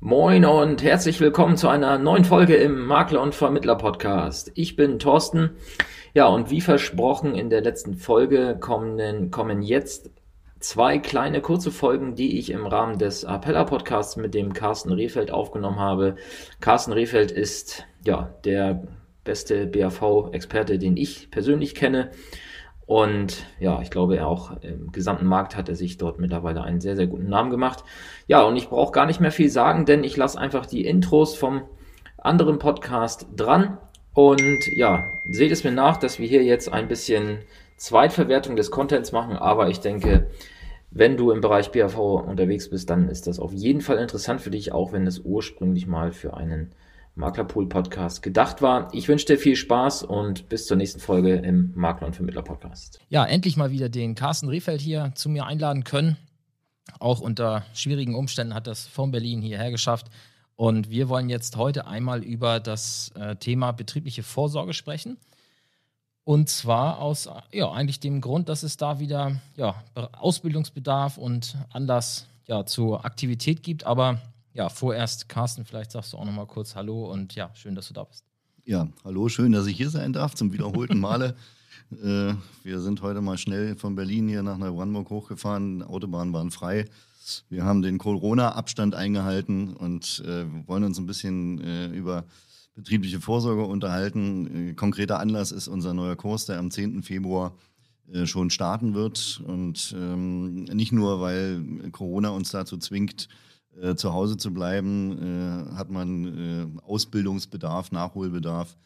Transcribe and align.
Moin 0.00 0.44
und 0.44 0.84
herzlich 0.84 1.20
willkommen 1.20 1.56
zu 1.56 1.66
einer 1.68 1.98
neuen 1.98 2.24
Folge 2.24 2.54
im 2.54 2.86
Makler 2.86 3.20
und 3.20 3.34
Vermittler 3.34 3.74
Podcast. 3.74 4.52
Ich 4.54 4.76
bin 4.76 5.00
Thorsten. 5.00 5.56
Ja, 6.14 6.28
und 6.28 6.50
wie 6.50 6.60
versprochen 6.60 7.34
in 7.34 7.50
der 7.50 7.62
letzten 7.62 7.96
Folge 7.96 8.56
kommen, 8.60 9.32
kommen 9.32 9.60
jetzt 9.60 10.12
zwei 10.60 10.98
kleine 10.98 11.40
kurze 11.40 11.72
Folgen, 11.72 12.14
die 12.14 12.38
ich 12.38 12.50
im 12.50 12.64
Rahmen 12.64 13.00
des 13.00 13.24
Appella 13.24 13.64
Podcasts 13.64 14.16
mit 14.16 14.34
dem 14.34 14.52
Carsten 14.52 14.92
Rehfeld 14.92 15.32
aufgenommen 15.32 15.80
habe. 15.80 16.14
Carsten 16.60 16.92
Rehfeld 16.92 17.32
ist 17.32 17.84
ja 18.06 18.32
der 18.44 18.84
beste 19.24 19.66
BAV-Experte, 19.66 20.78
den 20.78 20.96
ich 20.96 21.28
persönlich 21.32 21.74
kenne. 21.74 22.12
Und 22.88 23.44
ja, 23.60 23.82
ich 23.82 23.90
glaube, 23.90 24.24
auch 24.26 24.62
im 24.62 24.92
gesamten 24.92 25.26
Markt 25.26 25.54
hat 25.56 25.68
er 25.68 25.76
sich 25.76 25.98
dort 25.98 26.18
mittlerweile 26.18 26.62
einen 26.62 26.80
sehr, 26.80 26.96
sehr 26.96 27.06
guten 27.06 27.28
Namen 27.28 27.50
gemacht. 27.50 27.84
Ja, 28.28 28.40
und 28.44 28.56
ich 28.56 28.70
brauche 28.70 28.92
gar 28.92 29.04
nicht 29.04 29.20
mehr 29.20 29.30
viel 29.30 29.50
sagen, 29.50 29.84
denn 29.84 30.04
ich 30.04 30.16
lasse 30.16 30.38
einfach 30.38 30.64
die 30.64 30.86
Intros 30.86 31.36
vom 31.36 31.64
anderen 32.16 32.58
Podcast 32.58 33.26
dran. 33.36 33.76
Und 34.14 34.66
ja, 34.74 35.04
seht 35.30 35.52
es 35.52 35.64
mir 35.64 35.70
nach, 35.70 35.98
dass 35.98 36.18
wir 36.18 36.26
hier 36.26 36.42
jetzt 36.42 36.72
ein 36.72 36.88
bisschen 36.88 37.40
Zweitverwertung 37.76 38.56
des 38.56 38.70
Contents 38.70 39.12
machen, 39.12 39.36
aber 39.36 39.68
ich 39.68 39.80
denke, 39.80 40.28
wenn 40.90 41.18
du 41.18 41.30
im 41.30 41.42
Bereich 41.42 41.70
BAV 41.70 41.98
unterwegs 41.98 42.70
bist, 42.70 42.88
dann 42.88 43.10
ist 43.10 43.26
das 43.26 43.38
auf 43.38 43.52
jeden 43.52 43.82
Fall 43.82 43.98
interessant 43.98 44.40
für 44.40 44.50
dich, 44.50 44.72
auch 44.72 44.94
wenn 44.94 45.06
es 45.06 45.18
ursprünglich 45.18 45.86
mal 45.86 46.10
für 46.10 46.38
einen 46.38 46.72
Maklerpool 47.18 47.68
Podcast 47.68 48.22
gedacht 48.22 48.62
war. 48.62 48.88
Ich 48.94 49.08
wünsche 49.08 49.26
dir 49.26 49.38
viel 49.38 49.56
Spaß 49.56 50.04
und 50.04 50.48
bis 50.48 50.66
zur 50.66 50.76
nächsten 50.76 51.00
Folge 51.00 51.34
im 51.34 51.72
Makler 51.74 52.06
und 52.06 52.14
Vermittler 52.14 52.42
Podcast. 52.42 53.00
Ja, 53.08 53.24
endlich 53.24 53.56
mal 53.56 53.72
wieder 53.72 53.88
den 53.88 54.14
Carsten 54.14 54.48
Rehfeld 54.48 54.80
hier 54.80 55.10
zu 55.16 55.28
mir 55.28 55.44
einladen 55.44 55.82
können. 55.82 56.16
Auch 57.00 57.20
unter 57.20 57.64
schwierigen 57.74 58.14
Umständen 58.14 58.54
hat 58.54 58.68
das 58.68 58.86
von 58.86 59.10
Berlin 59.10 59.42
hierher 59.42 59.72
geschafft. 59.72 60.06
Und 60.54 60.90
wir 60.90 61.08
wollen 61.08 61.28
jetzt 61.28 61.56
heute 61.56 61.88
einmal 61.88 62.22
über 62.22 62.60
das 62.60 63.10
äh, 63.16 63.34
Thema 63.34 63.72
betriebliche 63.72 64.22
Vorsorge 64.22 64.72
sprechen. 64.72 65.18
Und 66.22 66.48
zwar 66.48 67.00
aus 67.00 67.28
ja, 67.52 67.70
eigentlich 67.72 67.98
dem 67.98 68.20
Grund, 68.20 68.48
dass 68.48 68.62
es 68.62 68.76
da 68.76 69.00
wieder 69.00 69.40
ja, 69.56 69.82
Ausbildungsbedarf 69.94 71.18
und 71.18 71.56
Anlass 71.72 72.26
ja, 72.46 72.64
zur 72.64 73.04
Aktivität 73.04 73.64
gibt. 73.64 73.84
Aber 73.84 74.20
ja, 74.58 74.68
vorerst, 74.68 75.28
Carsten, 75.28 75.64
vielleicht 75.64 75.92
sagst 75.92 76.12
du 76.12 76.16
auch 76.16 76.24
noch 76.24 76.32
mal 76.32 76.46
kurz 76.46 76.74
Hallo 76.74 77.12
und 77.12 77.36
ja, 77.36 77.48
schön, 77.54 77.76
dass 77.76 77.86
du 77.86 77.94
da 77.94 78.02
bist. 78.02 78.24
Ja, 78.64 78.88
hallo, 79.04 79.28
schön, 79.28 79.52
dass 79.52 79.68
ich 79.68 79.76
hier 79.76 79.88
sein 79.88 80.12
darf 80.12 80.34
zum 80.34 80.52
wiederholten 80.52 80.98
Male. 80.98 81.36
äh, 81.92 82.34
wir 82.64 82.80
sind 82.80 83.00
heute 83.00 83.20
mal 83.20 83.38
schnell 83.38 83.76
von 83.76 83.94
Berlin 83.94 84.26
hier 84.26 84.42
nach 84.42 84.58
Neubrandenburg 84.58 85.10
hochgefahren. 85.10 85.84
Autobahnen 85.84 86.34
waren 86.34 86.50
frei. 86.50 86.86
Wir 87.48 87.64
haben 87.64 87.82
den 87.82 87.98
Corona-Abstand 87.98 88.96
eingehalten 88.96 89.74
und 89.74 90.24
äh, 90.26 90.44
wollen 90.66 90.82
uns 90.82 90.98
ein 90.98 91.06
bisschen 91.06 91.60
äh, 91.60 91.86
über 91.90 92.24
betriebliche 92.74 93.20
Vorsorge 93.20 93.62
unterhalten. 93.62 94.70
Äh, 94.70 94.74
konkreter 94.74 95.20
Anlass 95.20 95.52
ist 95.52 95.68
unser 95.68 95.94
neuer 95.94 96.16
Kurs, 96.16 96.46
der 96.46 96.58
am 96.58 96.72
10. 96.72 97.04
Februar 97.04 97.54
äh, 98.12 98.26
schon 98.26 98.50
starten 98.50 98.94
wird. 98.94 99.40
Und 99.46 99.94
ähm, 99.96 100.64
nicht 100.64 100.90
nur, 100.90 101.20
weil 101.20 101.62
Corona 101.92 102.30
uns 102.30 102.50
dazu 102.50 102.76
zwingt, 102.76 103.28
äh, 103.80 103.94
zu 103.94 104.12
Hause 104.12 104.36
zu 104.36 104.52
bleiben, 104.52 105.70
äh, 105.72 105.76
hat 105.76 105.90
man 105.90 106.78
äh, 106.78 106.80
Ausbildungsbedarf, 106.82 107.92
Nachholbedarf. 107.92 108.76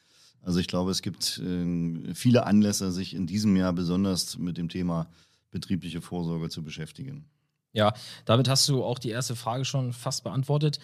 Also 0.42 0.58
ich 0.58 0.68
glaube, 0.68 0.90
es 0.90 1.02
gibt 1.02 1.38
äh, 1.38 2.14
viele 2.14 2.46
Anlässe, 2.46 2.90
sich 2.92 3.14
in 3.14 3.26
diesem 3.26 3.56
Jahr 3.56 3.72
besonders 3.72 4.38
mit 4.38 4.58
dem 4.58 4.68
Thema 4.68 5.08
betriebliche 5.50 6.00
Vorsorge 6.00 6.48
zu 6.48 6.62
beschäftigen. 6.62 7.26
Ja, 7.72 7.94
damit 8.24 8.48
hast 8.48 8.68
du 8.68 8.84
auch 8.84 8.98
die 8.98 9.10
erste 9.10 9.36
Frage 9.36 9.64
schon 9.64 9.92
fast 9.92 10.24
beantwortet. 10.24 10.78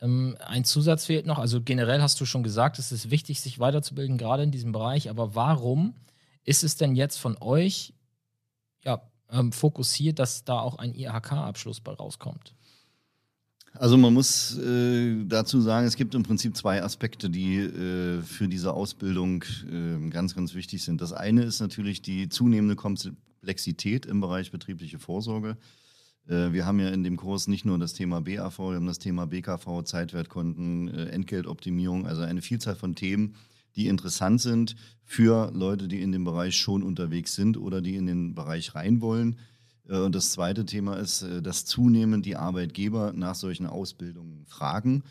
Ähm, 0.00 0.36
ein 0.44 0.64
Zusatz 0.64 1.06
fehlt 1.06 1.26
noch. 1.26 1.38
Also 1.38 1.60
generell 1.62 2.02
hast 2.02 2.20
du 2.20 2.26
schon 2.26 2.42
gesagt, 2.42 2.78
es 2.78 2.92
ist 2.92 3.10
wichtig, 3.10 3.40
sich 3.40 3.58
weiterzubilden, 3.58 4.18
gerade 4.18 4.42
in 4.42 4.50
diesem 4.50 4.72
Bereich. 4.72 5.10
Aber 5.10 5.34
warum 5.34 5.94
ist 6.44 6.64
es 6.64 6.76
denn 6.76 6.96
jetzt 6.96 7.18
von 7.18 7.36
euch 7.40 7.94
ja, 8.84 9.02
ähm, 9.30 9.52
fokussiert, 9.52 10.18
dass 10.18 10.44
da 10.44 10.58
auch 10.60 10.76
ein 10.76 10.94
IHK-Abschluss 10.94 11.80
bei 11.80 11.92
rauskommt? 11.92 12.54
Also 13.76 13.96
man 13.96 14.14
muss 14.14 14.56
äh, 14.58 15.24
dazu 15.26 15.60
sagen, 15.60 15.86
es 15.86 15.96
gibt 15.96 16.14
im 16.14 16.22
Prinzip 16.22 16.56
zwei 16.56 16.82
Aspekte, 16.82 17.28
die 17.28 17.56
äh, 17.56 18.22
für 18.22 18.46
diese 18.46 18.72
Ausbildung 18.72 19.42
äh, 19.68 20.10
ganz, 20.10 20.36
ganz 20.36 20.54
wichtig 20.54 20.84
sind. 20.84 21.00
Das 21.00 21.12
eine 21.12 21.42
ist 21.42 21.58
natürlich 21.58 22.00
die 22.00 22.28
zunehmende 22.28 22.76
Komplexität 22.76 24.06
im 24.06 24.20
Bereich 24.20 24.52
betriebliche 24.52 25.00
Vorsorge. 25.00 25.56
Äh, 26.28 26.52
wir 26.52 26.66
haben 26.66 26.78
ja 26.78 26.90
in 26.90 27.02
dem 27.02 27.16
Kurs 27.16 27.48
nicht 27.48 27.64
nur 27.64 27.76
das 27.78 27.94
Thema 27.94 28.20
BAV, 28.20 28.58
wir 28.58 28.76
haben 28.76 28.86
das 28.86 29.00
Thema 29.00 29.26
BKV, 29.26 29.82
Zeitwertkonten, 29.82 30.88
äh, 30.88 31.06
Entgeltoptimierung, 31.06 32.06
also 32.06 32.22
eine 32.22 32.42
Vielzahl 32.42 32.76
von 32.76 32.94
Themen, 32.94 33.34
die 33.74 33.88
interessant 33.88 34.40
sind 34.40 34.76
für 35.02 35.50
Leute, 35.52 35.88
die 35.88 36.00
in 36.00 36.12
dem 36.12 36.22
Bereich 36.22 36.56
schon 36.56 36.84
unterwegs 36.84 37.34
sind 37.34 37.56
oder 37.56 37.80
die 37.80 37.96
in 37.96 38.06
den 38.06 38.36
Bereich 38.36 38.76
rein 38.76 39.00
wollen 39.00 39.36
und 39.88 40.14
das 40.14 40.32
zweite 40.32 40.64
Thema 40.64 40.96
ist, 40.96 41.22
äh, 41.22 41.42
dass 41.42 41.64
zunehmend 41.64 42.26
die 42.26 42.36
Arbeitgeber 42.36 43.12
nach 43.12 43.34
solchen 43.34 43.66
Ausbildungen 43.66 44.44
fragen. 44.46 45.02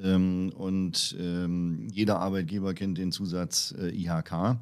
Ähm, 0.00 0.52
und 0.56 1.16
ähm, 1.18 1.88
jeder 1.90 2.20
Arbeitgeber 2.20 2.74
kennt 2.74 2.98
den 2.98 3.12
Zusatz 3.12 3.74
äh, 3.78 3.90
IHK. 3.90 4.58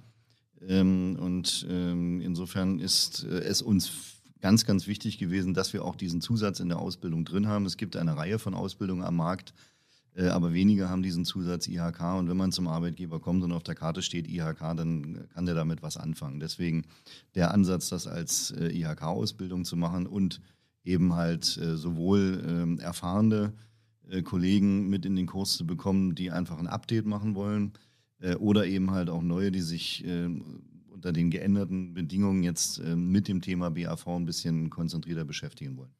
Ähm, 0.67 1.17
und 1.21 1.67
insofern 1.69 2.79
ist 2.79 3.25
es 3.25 3.63
uns 3.63 3.91
ganz, 4.41 4.65
ganz 4.65 4.87
wichtig 4.87 5.19
gewesen, 5.19 5.55
dass 5.55 5.73
wir 5.73 5.84
auch 5.84 5.97
diesen 5.97 6.21
Zusatz 6.21 6.61
in 6.61 6.69
der 6.69 6.79
Ausbildung 6.79 7.25
drin 7.25 7.49
haben. 7.49 7.67
Es 7.67 7.77
gibt 7.77 7.97
eine 7.97 8.17
Reihe 8.17 8.39
von 8.39 8.55
Ausbildungen 8.55 9.03
am 9.03 9.17
Markt, 9.17 9.51
äh, 9.51 9.72
aber 10.17 10.53
wenige 10.53 10.91
haben 10.91 11.03
diesen 11.03 11.25
Zusatz 11.25 11.67
IHK. 11.69 12.19
Und 12.19 12.28
wenn 12.28 12.37
man 12.37 12.53
zum 12.53 12.69
Arbeitgeber 12.69 13.19
kommt 13.21 13.43
und 13.43 13.53
auf 13.53 13.62
der 13.62 13.75
Karte 13.75 14.03
steht 14.03 14.28
IHK, 14.28 14.77
dann 14.77 15.28
kann 15.33 15.47
der 15.47 15.55
damit 15.55 15.83
was 15.83 15.97
anfangen. 15.97 16.39
Deswegen 16.39 16.84
der 17.34 17.53
Ansatz, 17.53 17.89
das 17.89 18.06
als 18.06 18.51
äh, 18.51 18.69
IHK-Ausbildung 18.69 19.65
zu 19.65 19.77
machen 19.77 20.06
und 20.06 20.41
eben 20.84 21.15
halt 21.15 21.56
äh, 21.56 21.77
sowohl 21.77 22.45
ähm, 22.47 22.78
erfahrene 22.78 23.55
Kollegen 24.25 24.91
mit 24.91 25.06
in 25.06 25.17
den 25.17 25.27
Kurs 25.27 25.56
zu 25.56 25.65
bekommen, 25.65 26.15
die 26.15 26.31
einfach 26.31 26.59
ein 26.59 26.67
Update 26.67 27.06
machen 27.06 27.34
wollen, 27.34 27.72
oder 28.41 28.67
eben 28.67 28.91
halt 28.91 29.09
auch 29.09 29.22
neue, 29.22 29.51
die 29.51 29.62
sich 29.62 30.05
unter 30.91 31.12
den 31.12 31.31
geänderten 31.31 31.95
Bedingungen 31.95 32.43
jetzt 32.43 32.83
mit 32.84 33.27
dem 33.27 33.41
Thema 33.41 33.71
BAV 33.71 34.09
ein 34.09 34.27
bisschen 34.27 34.71
konzentrierter 34.71 35.25
beschäftigen 35.25 35.78
wollen. 35.78 35.95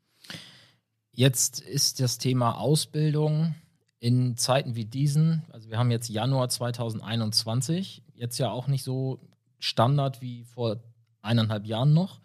Jetzt 1.13 1.61
ist 1.61 2.01
das 2.01 2.19
Thema 2.19 2.59
Ausbildung 2.59 3.55
in 4.03 4.37
Zeiten 4.37 4.75
wie 4.75 4.85
diesen, 4.85 5.45
also 5.53 5.71
wir 5.71 5.79
haben 5.79 5.93
jetzt 5.93 6.09
Januar 6.09 6.49
2021, 6.49 8.03
jetzt 8.17 8.37
ja 8.39 8.51
auch 8.51 8.67
nicht 8.67 8.83
so 8.83 9.21
Standard 9.61 10.21
wie 10.21 10.43
vor 10.43 10.81
eineinhalb 11.21 11.67
Jahren 11.67 11.95
noch. 11.95 12.19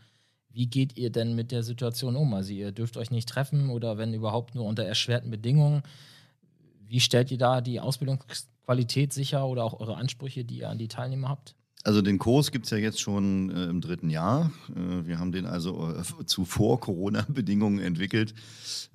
Wie 0.50 0.66
geht 0.66 0.98
ihr 0.98 1.12
denn 1.12 1.36
mit 1.36 1.52
der 1.52 1.62
Situation 1.62 2.16
um? 2.16 2.34
Also 2.34 2.52
ihr 2.52 2.72
dürft 2.72 2.98
euch 2.98 3.12
nicht 3.12 3.30
treffen 3.30 3.70
oder 3.70 4.00
wenn 4.00 4.16
überhaupt 4.16 4.56
nur 4.56 4.66
unter 4.66 4.86
erschwerten 4.86 5.30
Bedingungen. 5.30 5.84
Wie 6.80 7.00
stellt 7.00 7.30
ihr 7.30 7.38
da 7.38 7.62
die 7.62 7.80
Ausbildungsqualität 7.80 9.14
sicher 9.14 9.46
oder 9.46 9.64
auch 9.64 9.80
eure 9.80 9.98
Ansprüche, 9.98 10.46
die 10.46 10.58
ihr 10.58 10.70
an 10.70 10.80
die 10.80 10.88
Teilnehmer 10.88 11.30
habt? 11.30 11.54
Also 11.84 12.02
den 12.02 12.18
Kurs 12.18 12.52
gibt 12.52 12.66
es 12.66 12.72
ja 12.72 12.78
jetzt 12.78 13.00
schon 13.00 13.50
äh, 13.50 13.66
im 13.66 13.82
dritten 13.82 14.10
Jahr. 14.10 14.52
Äh, 14.76 15.06
wir 15.08 15.20
haben 15.20 15.32
den 15.32 15.46
also 15.46 15.94
äh, 15.94 16.26
zu 16.26 16.44
Vor-Corona-Bedingungen 16.44 17.80
entwickelt 17.80 18.34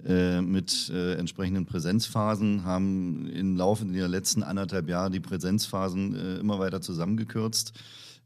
äh, 0.04 0.42
mit 0.42 0.90
äh, 0.90 1.14
entsprechenden 1.14 1.64
Präsenzphasen, 1.64 2.64
haben 2.64 3.28
im 3.28 3.56
Laufe 3.56 3.84
der 3.86 4.08
letzten 4.08 4.42
anderthalb 4.42 4.88
Jahre 4.88 5.10
die 5.10 5.20
Präsenzphasen 5.20 6.14
äh, 6.14 6.34
immer 6.36 6.58
weiter 6.58 6.80
zusammengekürzt 6.80 7.72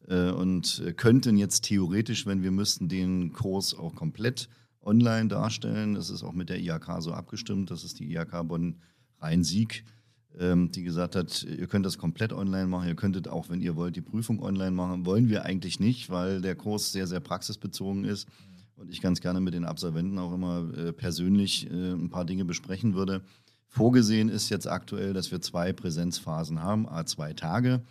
und 0.09 0.85
könnten 0.97 1.37
jetzt 1.37 1.63
theoretisch, 1.63 2.27
wenn 2.27 2.45
wir 2.45 2.53
müssten, 2.53 2.89
den 2.89 3.33
Kurs 3.33 3.75
auch 3.77 3.97
komplett 3.97 4.49
online 4.81 5.27
darstellen. 5.27 5.95
Das 5.95 6.11
ist 6.11 6.23
auch 6.23 6.33
mit 6.33 6.49
der 6.49 6.61
IHK 6.61 7.01
so 7.01 7.13
abgestimmt. 7.13 7.73
Das 7.73 7.83
ist 7.83 7.99
die 7.99 8.13
IHK 8.13 8.47
Bonn 8.47 8.77
Rhein-Sieg 9.21 9.83
ähm, 9.83 9.96
die 10.39 10.83
gesagt 10.83 11.17
hat, 11.17 11.45
ihr 11.45 11.67
könnt 11.67 11.87
das 11.87 11.97
komplett 11.97 12.33
online 12.33 12.67
machen, 12.67 12.89
ihr 12.89 12.95
könntet 12.95 13.27
auch, 13.27 13.49
wenn 13.49 13.63
ihr 13.63 13.75
wollt, 13.75 13.97
die 13.97 14.03
Prüfung 14.03 14.43
online 14.43 14.71
machen. 14.71 15.07
Wollen 15.07 15.31
wir 15.31 15.47
eigentlich 15.47 15.81
nicht, 15.81 16.11
weil 16.11 16.43
der 16.43 16.55
Kurs 16.55 16.93
sehr, 16.93 17.07
sehr 17.07 17.21
praxisbezogen 17.21 18.05
ist 18.05 18.29
und 18.77 18.91
ich 18.91 19.01
ganz 19.01 19.21
gerne 19.21 19.41
mit 19.41 19.55
den 19.55 19.65
Absolventen 19.65 20.19
auch 20.19 20.35
immer 20.35 20.69
äh, 20.77 20.93
persönlich 20.93 21.71
äh, 21.71 21.93
ein 21.93 22.11
paar 22.11 22.27
Dinge 22.27 22.45
besprechen 22.45 22.95
würde. 22.95 23.23
Vorgesehen 23.69 24.29
ist 24.29 24.51
jetzt 24.51 24.69
aktuell, 24.69 25.13
dass 25.13 25.33
wir 25.33 25.41
zwei 25.41 25.73
Präsenzphasen 25.73 26.63
haben, 26.63 26.89
a 26.89 27.05
zwei 27.07 27.33
Tage, 27.33 27.83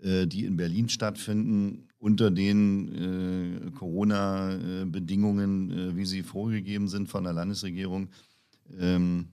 äh, 0.00 0.26
die 0.26 0.44
in 0.44 0.56
Berlin 0.56 0.88
stattfinden, 0.88 1.84
unter 1.98 2.30
den 2.30 3.72
Corona-Bedingungen, 3.74 5.96
wie 5.96 6.04
sie 6.04 6.22
vorgegeben 6.22 6.88
sind 6.88 7.08
von 7.08 7.24
der 7.24 7.32
Landesregierung. 7.32 8.10
Ähm, 8.78 9.28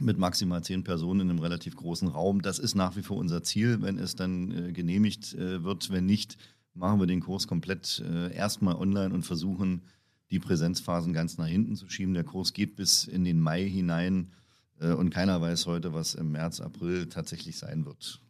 mit 0.00 0.18
maximal 0.18 0.62
zehn 0.62 0.84
Personen 0.84 1.20
in 1.20 1.30
einem 1.30 1.38
relativ 1.40 1.76
großen 1.76 2.08
Raum. 2.08 2.42
Das 2.42 2.58
ist 2.58 2.74
nach 2.74 2.96
wie 2.96 3.02
vor 3.02 3.16
unser 3.16 3.42
Ziel, 3.42 3.82
wenn 3.82 3.98
es 3.98 4.14
dann 4.14 4.50
äh, 4.50 4.72
genehmigt 4.72 5.34
äh, 5.34 5.64
wird. 5.64 5.90
Wenn 5.90 6.06
nicht, 6.06 6.38
machen 6.74 7.00
wir 7.00 7.06
den 7.06 7.20
Kurs 7.20 7.46
komplett 7.46 8.02
äh, 8.06 8.32
erstmal 8.34 8.76
online 8.76 9.12
und 9.12 9.24
versuchen, 9.24 9.82
die 10.30 10.38
Präsenzphasen 10.38 11.12
ganz 11.12 11.38
nach 11.38 11.46
hinten 11.46 11.74
zu 11.74 11.88
schieben. 11.88 12.14
Der 12.14 12.24
Kurs 12.24 12.52
geht 12.52 12.76
bis 12.76 13.04
in 13.04 13.24
den 13.24 13.40
Mai 13.40 13.68
hinein 13.68 14.32
Äh, 14.80 14.92
und 14.92 15.10
keiner 15.10 15.40
weiß 15.40 15.66
heute, 15.66 15.92
was 15.92 16.14
im 16.14 16.32
März, 16.32 16.60
April 16.60 17.08
tatsächlich 17.08 17.58
sein 17.58 17.84
wird. 17.84 18.20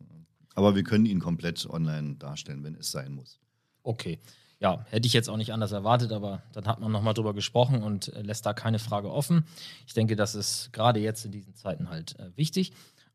Aber 0.55 0.75
wir 0.75 0.83
können 0.83 1.07
ihn 1.07 1.21
komplett 1.21 1.69
online 1.69 2.17
darstellen, 2.17 2.65
wenn 2.65 2.75
es 2.75 2.91
sein 2.91 3.13
muss. 3.15 3.39
Okay. 3.83 4.19
Ja, 4.61 4.85
hätte 4.91 5.07
ich 5.07 5.13
jetzt 5.13 5.31
auch 5.31 5.37
nicht 5.37 5.53
anders 5.53 5.71
erwartet, 5.71 6.11
aber 6.11 6.43
dann 6.53 6.67
hat 6.67 6.81
man 6.81 6.91
nochmal 6.91 7.15
drüber 7.15 7.33
gesprochen 7.33 7.83
und 7.83 8.13
äh, 8.15 8.23
lässt 8.23 8.45
da 8.45 8.53
keine 8.53 8.81
Frage 8.81 9.13
offen. 9.13 9.45
Ich 9.87 9.95
denke, 9.95 10.17
das 10.17 10.35
ist 10.35 10.73
gerade 10.73 10.99
jetzt 10.99 11.25
in 11.25 11.31
diesen 11.31 11.55
Zeiten 11.55 11.91
halt 11.91 12.19
äh, 12.19 12.37
wichtig. 12.37 12.73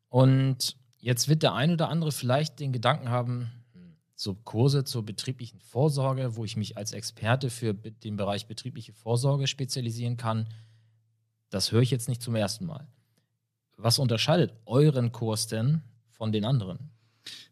Und 0.08 0.78
jetzt 1.00 1.28
wird 1.28 1.44
der 1.44 1.54
ein 1.54 1.72
oder 1.72 1.90
andere 1.90 2.14
vielleicht 2.14 2.60
den 2.62 2.72
Gedanken 2.72 3.10
haben, 3.10 3.52
so 4.16 4.36
Kurse 4.36 4.84
zur 4.84 5.04
betrieblichen 5.06 5.60
Vorsorge, 5.60 6.36
wo 6.36 6.46
ich 6.46 6.56
mich 6.56 6.78
als 6.78 6.94
Experte 6.94 7.50
für 7.50 7.74
den 7.74 8.16
Bereich 8.16 8.48
betriebliche 8.48 8.94
Vorsorge 8.94 9.48
spezialisieren 9.48 10.18
kann. 10.18 10.48
Das 11.50 11.72
höre 11.72 11.82
ich 11.82 11.92
jetzt 11.92 12.08
nicht 12.08 12.22
zum 12.22 12.36
ersten 12.36 12.66
Mal. 12.66 12.88
Was 13.76 14.00
unterscheidet 14.00 14.54
euren 14.66 15.12
Kurs 15.12 15.48
denn 15.48 15.82
von 16.10 16.32
den 16.32 16.46
anderen? 16.46 16.93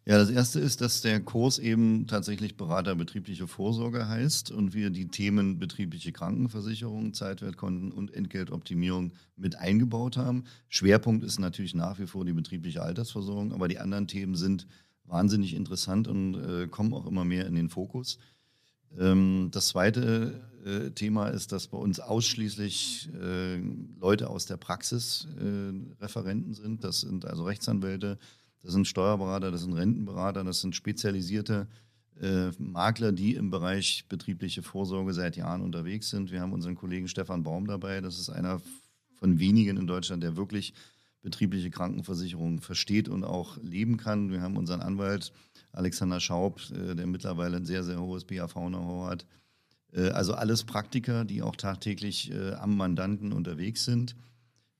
Ja, 0.03 0.17
das 0.17 0.29
erste 0.29 0.59
ist, 0.59 0.81
dass 0.81 1.01
der 1.01 1.19
Kurs 1.19 1.59
eben 1.59 2.07
tatsächlich 2.07 2.57
Berater 2.57 2.95
betriebliche 2.95 3.47
Vorsorge 3.47 4.07
heißt 4.07 4.51
und 4.51 4.73
wir 4.73 4.89
die 4.89 5.07
Themen 5.09 5.59
betriebliche 5.59 6.11
Krankenversicherung, 6.11 7.13
Zeitwertkonten 7.13 7.91
und 7.91 8.13
Entgeltoptimierung 8.13 9.13
mit 9.35 9.57
eingebaut 9.57 10.17
haben. 10.17 10.45
Schwerpunkt 10.69 11.23
ist 11.23 11.39
natürlich 11.39 11.75
nach 11.75 11.99
wie 11.99 12.07
vor 12.07 12.25
die 12.25 12.33
betriebliche 12.33 12.81
Altersversorgung, 12.81 13.53
aber 13.53 13.67
die 13.67 13.79
anderen 13.79 14.07
Themen 14.07 14.35
sind 14.35 14.67
wahnsinnig 15.05 15.53
interessant 15.53 16.07
und 16.07 16.35
äh, 16.35 16.67
kommen 16.67 16.93
auch 16.93 17.05
immer 17.05 17.23
mehr 17.23 17.45
in 17.45 17.55
den 17.55 17.69
Fokus. 17.69 18.17
Ähm, 18.97 19.49
das 19.51 19.67
zweite 19.67 20.41
äh, 20.65 20.91
Thema 20.91 21.27
ist, 21.27 21.51
dass 21.51 21.67
bei 21.67 21.77
uns 21.77 21.99
ausschließlich 21.99 23.09
äh, 23.21 23.57
Leute 23.99 24.29
aus 24.29 24.45
der 24.45 24.57
Praxis 24.57 25.27
äh, 25.39 26.01
Referenten 26.01 26.53
sind. 26.53 26.83
Das 26.83 27.01
sind 27.01 27.25
also 27.25 27.43
Rechtsanwälte, 27.43 28.17
das 28.63 28.73
sind 28.73 28.87
Steuerberater, 28.87 29.51
das 29.51 29.61
sind 29.61 29.73
Rentenberater, 29.73 30.43
das 30.43 30.61
sind 30.61 30.75
spezialisierte 30.75 31.67
äh, 32.21 32.51
Makler, 32.59 33.11
die 33.11 33.35
im 33.35 33.49
Bereich 33.49 34.05
betriebliche 34.07 34.61
Vorsorge 34.61 35.13
seit 35.13 35.35
Jahren 35.35 35.61
unterwegs 35.61 36.09
sind. 36.09 36.31
Wir 36.31 36.41
haben 36.41 36.53
unseren 36.53 36.75
Kollegen 36.75 37.07
Stefan 37.07 37.43
Baum 37.43 37.65
dabei. 37.65 38.01
Das 38.01 38.19
ist 38.19 38.29
einer 38.29 38.61
von 39.15 39.39
wenigen 39.39 39.77
in 39.77 39.87
Deutschland, 39.87 40.23
der 40.23 40.35
wirklich 40.35 40.73
betriebliche 41.21 41.69
Krankenversicherung 41.69 42.61
versteht 42.61 43.07
und 43.07 43.23
auch 43.23 43.57
leben 43.61 43.97
kann. 43.97 44.31
Wir 44.31 44.41
haben 44.41 44.57
unseren 44.57 44.81
Anwalt 44.81 45.31
Alexander 45.71 46.19
Schaub, 46.19 46.59
äh, 46.71 46.95
der 46.95 47.07
mittlerweile 47.07 47.57
ein 47.57 47.65
sehr, 47.65 47.83
sehr 47.83 47.99
hohes 47.99 48.25
BAV-Know-how 48.25 49.09
hat. 49.09 49.25
Äh, 49.93 50.09
also 50.09 50.33
alles 50.33 50.63
Praktiker, 50.63 51.25
die 51.25 51.41
auch 51.41 51.55
tagtäglich 51.55 52.31
äh, 52.31 52.53
am 52.53 52.75
Mandanten 52.75 53.31
unterwegs 53.31 53.85
sind. 53.85 54.15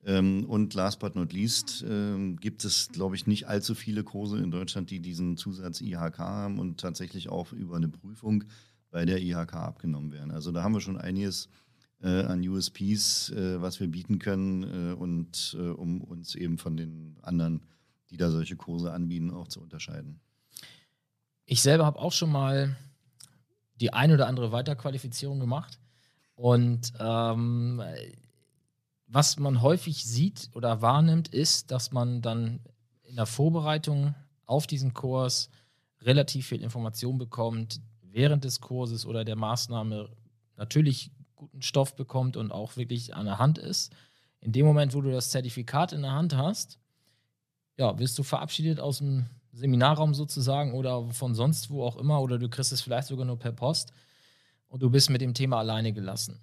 Ähm, 0.04 0.44
und 0.48 0.74
last 0.74 0.98
but 0.98 1.14
not 1.14 1.32
least 1.32 1.84
ähm, 1.88 2.36
gibt 2.36 2.64
es, 2.64 2.88
glaube 2.88 3.14
ich, 3.14 3.26
nicht 3.26 3.46
allzu 3.46 3.74
viele 3.74 4.02
Kurse 4.02 4.38
in 4.38 4.50
Deutschland, 4.50 4.90
die 4.90 5.00
diesen 5.00 5.36
Zusatz 5.36 5.80
IHK 5.80 6.18
haben 6.18 6.58
und 6.58 6.80
tatsächlich 6.80 7.28
auch 7.28 7.52
über 7.52 7.76
eine 7.76 7.88
Prüfung 7.88 8.44
bei 8.90 9.04
der 9.04 9.22
IHK 9.22 9.54
abgenommen 9.54 10.12
werden. 10.12 10.32
Also 10.32 10.50
da 10.50 10.62
haben 10.62 10.74
wir 10.74 10.80
schon 10.80 10.98
einiges 10.98 11.48
äh, 12.02 12.24
an 12.24 12.46
USPs, 12.46 13.30
äh, 13.30 13.62
was 13.62 13.78
wir 13.78 13.86
bieten 13.86 14.18
können 14.18 14.64
äh, 14.64 14.92
und 14.94 15.56
um 15.76 16.00
uns 16.00 16.34
eben 16.34 16.58
von 16.58 16.76
den 16.76 17.16
anderen, 17.22 17.62
die 18.10 18.16
da 18.16 18.30
solche 18.30 18.56
Kurse 18.56 18.92
anbieten, 18.92 19.30
auch 19.30 19.46
zu 19.46 19.60
unterscheiden. 19.60 20.20
Ich 21.46 21.62
selber 21.62 21.86
habe 21.86 21.98
auch 21.98 22.12
schon 22.12 22.30
mal 22.32 22.76
die 23.80 23.92
ein 23.92 24.12
oder 24.12 24.26
andere 24.26 24.52
Weiterqualifizierung 24.52 25.38
gemacht 25.38 25.78
und 26.34 26.92
ähm, 26.98 27.80
was 29.12 29.38
man 29.38 29.60
häufig 29.60 30.06
sieht 30.06 30.48
oder 30.54 30.80
wahrnimmt, 30.80 31.28
ist, 31.28 31.70
dass 31.70 31.92
man 31.92 32.22
dann 32.22 32.60
in 33.02 33.16
der 33.16 33.26
Vorbereitung 33.26 34.14
auf 34.46 34.66
diesen 34.66 34.94
Kurs 34.94 35.50
relativ 36.00 36.46
viel 36.46 36.62
Information 36.62 37.18
bekommt, 37.18 37.82
während 38.00 38.44
des 38.44 38.62
Kurses 38.62 39.04
oder 39.04 39.24
der 39.24 39.36
Maßnahme 39.36 40.08
natürlich 40.56 41.10
guten 41.36 41.60
Stoff 41.60 41.94
bekommt 41.94 42.38
und 42.38 42.52
auch 42.52 42.76
wirklich 42.76 43.14
an 43.14 43.26
der 43.26 43.38
Hand 43.38 43.58
ist. 43.58 43.92
In 44.40 44.52
dem 44.52 44.64
Moment, 44.64 44.94
wo 44.94 45.02
du 45.02 45.10
das 45.10 45.30
Zertifikat 45.30 45.92
in 45.92 46.02
der 46.02 46.12
Hand 46.12 46.34
hast, 46.34 46.78
ja, 47.76 47.98
wirst 47.98 48.18
du 48.18 48.22
verabschiedet 48.22 48.80
aus 48.80 48.98
dem 48.98 49.26
Seminarraum 49.52 50.14
sozusagen 50.14 50.72
oder 50.72 51.10
von 51.10 51.34
sonst 51.34 51.68
wo 51.70 51.84
auch 51.84 51.96
immer 51.96 52.22
oder 52.22 52.38
du 52.38 52.48
kriegst 52.48 52.72
es 52.72 52.80
vielleicht 52.80 53.08
sogar 53.08 53.26
nur 53.26 53.38
per 53.38 53.52
Post 53.52 53.92
und 54.68 54.82
du 54.82 54.88
bist 54.88 55.10
mit 55.10 55.20
dem 55.20 55.34
Thema 55.34 55.58
alleine 55.58 55.92
gelassen 55.92 56.40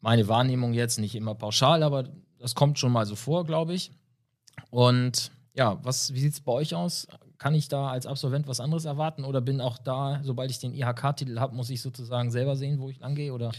meine 0.00 0.28
Wahrnehmung 0.28 0.72
jetzt 0.72 0.98
nicht 0.98 1.14
immer 1.14 1.34
pauschal, 1.34 1.82
aber 1.82 2.04
das 2.38 2.54
kommt 2.54 2.78
schon 2.78 2.92
mal 2.92 3.06
so 3.06 3.16
vor, 3.16 3.44
glaube 3.44 3.74
ich. 3.74 3.90
Und 4.70 5.30
ja, 5.54 5.78
was, 5.82 6.14
wie 6.14 6.20
sieht 6.20 6.34
es 6.34 6.40
bei 6.40 6.52
euch 6.52 6.74
aus? 6.74 7.08
Kann 7.38 7.54
ich 7.54 7.68
da 7.68 7.90
als 7.90 8.06
Absolvent 8.06 8.48
was 8.48 8.60
anderes 8.60 8.84
erwarten 8.84 9.24
oder 9.24 9.40
bin 9.40 9.60
auch 9.60 9.78
da, 9.78 10.20
sobald 10.22 10.50
ich 10.50 10.58
den 10.58 10.74
IHK-Titel 10.74 11.38
habe, 11.38 11.54
muss 11.54 11.70
ich 11.70 11.80
sozusagen 11.80 12.30
selber 12.30 12.56
sehen, 12.56 12.80
wo 12.80 12.90
ich 12.90 12.98
lang 13.00 13.14
gehe? 13.14 13.32
Oder? 13.32 13.52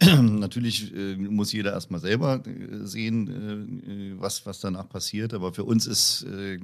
Natürlich 0.20 0.94
äh, 0.94 1.16
muss 1.16 1.52
jeder 1.52 1.72
erstmal 1.72 2.00
selber 2.00 2.42
äh, 2.46 2.86
sehen, 2.86 4.16
äh, 4.16 4.20
was, 4.20 4.44
was 4.44 4.60
danach 4.60 4.88
passiert. 4.88 5.32
Aber 5.32 5.52
für 5.52 5.64
uns 5.64 5.86
ist 5.86 6.24
äh, 6.24 6.58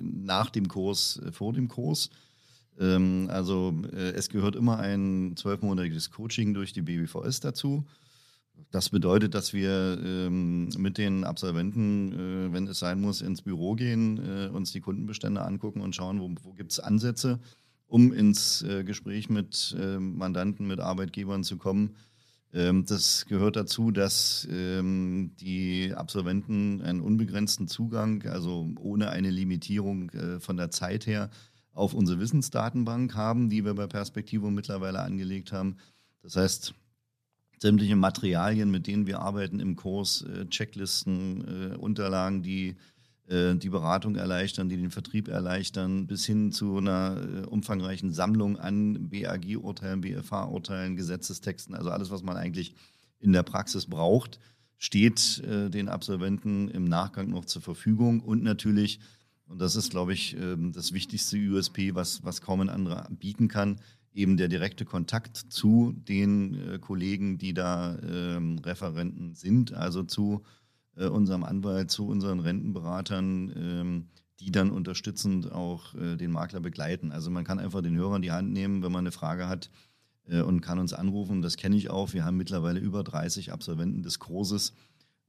nach 0.00 0.50
dem 0.50 0.68
Kurs, 0.68 1.20
äh, 1.24 1.32
vor 1.32 1.52
dem 1.52 1.68
Kurs. 1.68 2.10
Ähm, 2.78 3.28
also 3.30 3.74
äh, 3.92 4.12
es 4.12 4.28
gehört 4.28 4.56
immer 4.56 4.78
ein 4.78 5.34
zwölfmonatiges 5.36 6.10
Coaching 6.10 6.54
durch 6.54 6.72
die 6.72 6.82
BBVS 6.82 7.40
dazu. 7.40 7.84
Das 8.70 8.90
bedeutet, 8.90 9.34
dass 9.34 9.52
wir 9.52 9.98
ähm, 10.04 10.68
mit 10.78 10.98
den 10.98 11.24
Absolventen, 11.24 12.12
äh, 12.12 12.52
wenn 12.52 12.66
es 12.66 12.78
sein 12.78 13.00
muss, 13.00 13.20
ins 13.22 13.42
Büro 13.42 13.74
gehen, 13.74 14.18
äh, 14.18 14.48
uns 14.48 14.72
die 14.72 14.80
Kundenbestände 14.80 15.42
angucken 15.42 15.80
und 15.80 15.94
schauen, 15.94 16.20
wo, 16.20 16.30
wo 16.42 16.52
gibt 16.52 16.72
es 16.72 16.80
Ansätze, 16.80 17.40
um 17.86 18.12
ins 18.12 18.62
äh, 18.62 18.84
Gespräch 18.84 19.28
mit 19.28 19.76
ähm, 19.80 20.16
Mandanten, 20.16 20.66
mit 20.66 20.80
Arbeitgebern 20.80 21.44
zu 21.44 21.56
kommen. 21.56 21.96
Ähm, 22.52 22.84
das 22.84 23.26
gehört 23.26 23.56
dazu, 23.56 23.90
dass 23.90 24.46
ähm, 24.50 25.32
die 25.40 25.92
Absolventen 25.94 26.82
einen 26.82 27.00
unbegrenzten 27.00 27.68
Zugang, 27.68 28.24
also 28.26 28.68
ohne 28.80 29.10
eine 29.10 29.30
Limitierung 29.30 30.10
äh, 30.10 30.40
von 30.40 30.56
der 30.56 30.70
Zeit 30.70 31.06
her, 31.06 31.30
auf 31.72 31.94
unsere 31.94 32.18
Wissensdatenbank 32.18 33.14
haben, 33.14 33.48
die 33.48 33.64
wir 33.64 33.74
bei 33.74 33.86
Perspektivo 33.86 34.50
mittlerweile 34.50 35.00
angelegt 35.00 35.52
haben. 35.52 35.76
Das 36.22 36.36
heißt, 36.36 36.74
sämtliche 37.60 37.96
Materialien, 37.96 38.70
mit 38.70 38.86
denen 38.86 39.06
wir 39.06 39.20
arbeiten 39.20 39.60
im 39.60 39.76
Kurs, 39.76 40.22
äh, 40.22 40.46
Checklisten, 40.46 41.72
äh, 41.72 41.76
Unterlagen, 41.76 42.42
die 42.42 42.76
äh, 43.28 43.54
die 43.54 43.68
Beratung 43.68 44.16
erleichtern, 44.16 44.70
die 44.70 44.78
den 44.78 44.90
Vertrieb 44.90 45.28
erleichtern, 45.28 46.06
bis 46.06 46.24
hin 46.24 46.52
zu 46.52 46.78
einer 46.78 47.46
umfangreichen 47.48 48.12
Sammlung 48.12 48.58
an 48.58 49.10
BAG-Urteilen, 49.10 50.00
BFH-Urteilen, 50.00 50.96
Gesetzestexten, 50.96 51.74
also 51.74 51.90
alles, 51.90 52.10
was 52.10 52.22
man 52.22 52.36
eigentlich 52.36 52.74
in 53.18 53.32
der 53.32 53.42
Praxis 53.42 53.86
braucht, 53.86 54.40
steht 54.78 55.42
den 55.44 55.90
Absolventen 55.90 56.68
im 56.68 56.84
Nachgang 56.84 57.28
noch 57.28 57.44
zur 57.44 57.60
Verfügung. 57.60 58.20
Und 58.20 58.42
natürlich, 58.42 58.98
und 59.44 59.60
das 59.60 59.76
ist, 59.76 59.90
glaube 59.90 60.14
ich, 60.14 60.34
ähm, 60.38 60.72
das 60.72 60.94
wichtigste 60.94 61.36
USP, 61.36 61.94
was, 61.94 62.24
was 62.24 62.40
kaum 62.40 62.62
ein 62.62 62.70
anderer 62.70 63.06
bieten 63.10 63.48
kann, 63.48 63.78
eben 64.12 64.36
der 64.36 64.48
direkte 64.48 64.84
Kontakt 64.84 65.36
zu 65.36 65.92
den 65.92 66.54
äh, 66.54 66.78
Kollegen, 66.78 67.38
die 67.38 67.54
da 67.54 67.96
ähm, 67.98 68.58
Referenten 68.58 69.34
sind, 69.34 69.72
also 69.72 70.02
zu 70.02 70.42
äh, 70.96 71.06
unserem 71.06 71.44
Anwalt, 71.44 71.90
zu 71.90 72.06
unseren 72.06 72.40
Rentenberatern, 72.40 73.52
ähm, 73.56 74.08
die 74.40 74.50
dann 74.50 74.70
unterstützend 74.70 75.52
auch 75.52 75.94
äh, 75.94 76.16
den 76.16 76.32
Makler 76.32 76.60
begleiten. 76.60 77.12
Also 77.12 77.30
man 77.30 77.44
kann 77.44 77.58
einfach 77.58 77.82
den 77.82 77.96
Hörer 77.96 78.16
in 78.16 78.22
die 78.22 78.32
Hand 78.32 78.52
nehmen, 78.52 78.82
wenn 78.82 78.92
man 78.92 79.00
eine 79.00 79.12
Frage 79.12 79.48
hat 79.48 79.70
äh, 80.26 80.40
und 80.40 80.60
kann 80.60 80.78
uns 80.78 80.92
anrufen. 80.92 81.42
Das 81.42 81.56
kenne 81.56 81.76
ich 81.76 81.90
auch. 81.90 82.12
Wir 82.12 82.24
haben 82.24 82.36
mittlerweile 82.36 82.80
über 82.80 83.04
30 83.04 83.52
Absolventen 83.52 84.02
des 84.02 84.18
Kurses. 84.18 84.72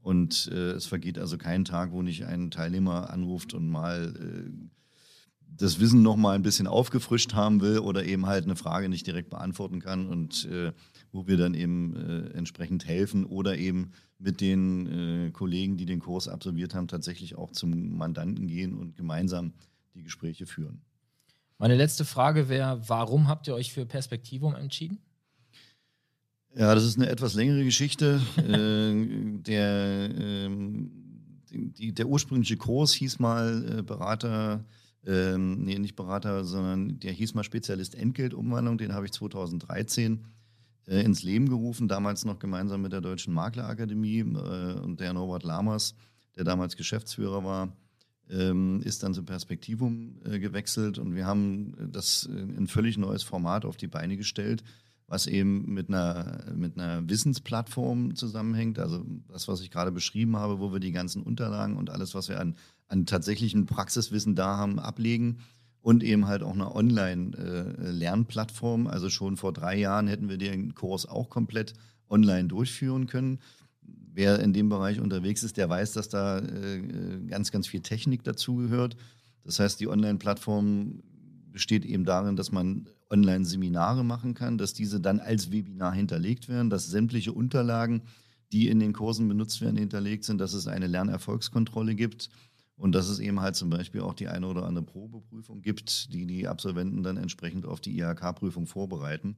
Und 0.01 0.49
äh, 0.51 0.71
es 0.71 0.87
vergeht 0.87 1.19
also 1.19 1.37
kein 1.37 1.65
Tag, 1.65 1.91
wo 1.91 2.01
nicht 2.01 2.25
ein 2.25 2.49
Teilnehmer 2.49 3.11
anruft 3.11 3.53
und 3.53 3.69
mal 3.69 4.15
äh, 4.15 4.49
das 5.57 5.79
Wissen 5.79 6.01
noch 6.01 6.15
mal 6.15 6.35
ein 6.35 6.41
bisschen 6.41 6.67
aufgefrischt 6.67 7.33
haben 7.33 7.61
will 7.61 7.79
oder 7.79 8.05
eben 8.05 8.25
halt 8.25 8.45
eine 8.45 8.55
Frage 8.55 8.89
nicht 8.89 9.05
direkt 9.05 9.29
beantworten 9.29 9.79
kann 9.79 10.07
und 10.07 10.45
äh, 10.45 10.71
wo 11.11 11.27
wir 11.27 11.37
dann 11.37 11.53
eben 11.53 11.95
äh, 11.95 12.37
entsprechend 12.37 12.85
helfen 12.85 13.25
oder 13.25 13.57
eben 13.57 13.91
mit 14.17 14.39
den 14.39 15.27
äh, 15.27 15.31
Kollegen, 15.31 15.77
die 15.77 15.85
den 15.85 15.99
Kurs 15.99 16.27
absolviert 16.27 16.73
haben, 16.73 16.87
tatsächlich 16.87 17.35
auch 17.35 17.51
zum 17.51 17.97
Mandanten 17.97 18.47
gehen 18.47 18.75
und 18.75 18.95
gemeinsam 18.95 19.53
die 19.93 20.03
Gespräche 20.03 20.45
führen. 20.45 20.81
Meine 21.57 21.75
letzte 21.75 22.05
Frage 22.05 22.49
wäre, 22.49 22.81
warum 22.87 23.27
habt 23.27 23.47
ihr 23.47 23.53
euch 23.53 23.73
für 23.73 23.85
Perspektivum 23.85 24.55
entschieden? 24.55 24.99
Ja, 26.55 26.75
das 26.75 26.83
ist 26.83 26.97
eine 26.97 27.09
etwas 27.09 27.33
längere 27.33 27.63
Geschichte. 27.63 28.21
Äh, 28.37 29.39
der, 29.41 30.09
ähm, 30.17 30.91
die, 31.49 31.93
der 31.93 32.07
ursprüngliche 32.07 32.57
Kurs 32.57 32.93
hieß 32.93 33.19
mal 33.19 33.79
äh, 33.79 33.83
Berater 33.83 34.65
ähm, 35.05 35.63
nee, 35.63 35.79
nicht 35.79 35.95
Berater, 35.95 36.43
sondern 36.45 36.99
der 36.99 37.11
hieß 37.11 37.33
mal 37.33 37.43
Spezialist 37.43 37.95
Entgeltumwandlung, 37.95 38.77
den 38.77 38.93
habe 38.93 39.05
ich 39.05 39.11
2013 39.11 40.25
äh, 40.87 41.01
ins 41.01 41.23
Leben 41.23 41.49
gerufen, 41.49 41.87
damals 41.87 42.25
noch 42.25 42.39
gemeinsam 42.39 42.81
mit 42.81 42.91
der 42.91 43.01
Deutschen 43.01 43.33
Maklerakademie 43.33 44.19
äh, 44.19 44.79
und 44.79 44.99
der 44.99 45.13
Norbert 45.13 45.43
Lammers 45.43 45.95
der 46.35 46.43
damals 46.43 46.75
Geschäftsführer 46.75 47.43
war, 47.43 47.75
ähm, 48.29 48.81
ist 48.83 49.03
dann 49.03 49.13
zu 49.13 49.23
Perspektivum 49.23 50.21
äh, 50.25 50.39
gewechselt. 50.39 50.97
Und 50.97 51.15
wir 51.15 51.25
haben 51.25 51.75
das 51.91 52.27
ein 52.27 52.67
völlig 52.67 52.97
neues 52.97 53.23
Format 53.23 53.65
auf 53.65 53.77
die 53.77 53.87
Beine 53.87 54.17
gestellt, 54.17 54.63
was 55.07 55.27
eben 55.27 55.73
mit 55.73 55.89
einer, 55.89 56.45
mit 56.55 56.77
einer 56.77 57.07
Wissensplattform 57.09 58.15
zusammenhängt. 58.15 58.79
Also 58.79 59.05
das, 59.27 59.47
was 59.47 59.61
ich 59.61 59.71
gerade 59.71 59.91
beschrieben 59.91 60.37
habe, 60.37 60.59
wo 60.59 60.71
wir 60.71 60.79
die 60.79 60.93
ganzen 60.93 61.21
Unterlagen 61.21 61.75
und 61.75 61.89
alles, 61.89 62.15
was 62.15 62.29
wir 62.29 62.39
an, 62.39 62.55
an 62.91 63.05
tatsächlichem 63.05 63.65
Praxiswissen 63.65 64.35
da 64.35 64.57
haben, 64.57 64.77
ablegen. 64.79 65.39
Und 65.79 66.03
eben 66.03 66.27
halt 66.27 66.43
auch 66.43 66.53
eine 66.53 66.75
Online-Lernplattform. 66.75 68.85
also 68.85 69.09
schon 69.09 69.35
vor 69.35 69.51
drei 69.51 69.79
Jahren 69.79 70.07
hätten 70.07 70.29
wir 70.29 70.37
den 70.37 70.75
Kurs 70.75 71.07
auch 71.07 71.31
komplett 71.31 71.73
online 72.07 72.49
durchführen 72.49 73.07
können. 73.07 73.39
Wer 74.13 74.41
in 74.41 74.53
dem 74.53 74.69
Bereich 74.69 74.99
unterwegs 74.99 75.41
ist, 75.41 75.57
der 75.57 75.69
weiß, 75.69 75.93
dass 75.93 76.09
da 76.09 76.37
äh, 76.37 76.83
ganz, 77.27 77.51
ganz 77.51 77.65
viel 77.65 77.81
Technik 77.81 78.23
dazugehört. 78.23 78.95
Das 79.43 79.59
heißt, 79.59 79.79
die 79.79 79.87
Online-Plattform 79.87 81.01
besteht 81.51 81.83
eben 81.83 82.05
darin, 82.05 82.35
dass 82.35 82.51
man 82.51 82.87
Online-Seminare 83.09 84.03
machen 84.03 84.35
kann, 84.35 84.59
dass 84.59 84.73
diese 84.73 84.99
dann 84.99 85.19
als 85.19 85.51
Webinar 85.51 85.95
hinterlegt 85.95 86.47
werden, 86.47 86.69
dass 86.69 86.85
sämtliche 86.87 87.33
Unterlagen, 87.33 88.03
die 88.51 88.67
in 88.67 88.79
den 88.79 88.93
Kursen 88.93 89.27
benutzt 89.27 89.61
werden, 89.61 89.77
hinterlegt 89.77 90.25
sind, 90.25 90.39
dass 90.39 90.53
es 90.53 90.67
eine 90.67 90.85
Lernerfolgskontrolle 90.85 91.95
gibt 91.95 92.29
und 92.81 92.93
dass 92.93 93.09
es 93.09 93.19
eben 93.19 93.41
halt 93.41 93.55
zum 93.55 93.69
Beispiel 93.69 94.01
auch 94.01 94.15
die 94.15 94.27
eine 94.27 94.47
oder 94.47 94.65
andere 94.65 94.83
Probeprüfung 94.83 95.61
gibt, 95.61 96.11
die 96.11 96.25
die 96.25 96.47
Absolventen 96.47 97.03
dann 97.03 97.15
entsprechend 97.15 97.67
auf 97.67 97.79
die 97.79 97.95
IHK-Prüfung 97.99 98.65
vorbereiten. 98.65 99.37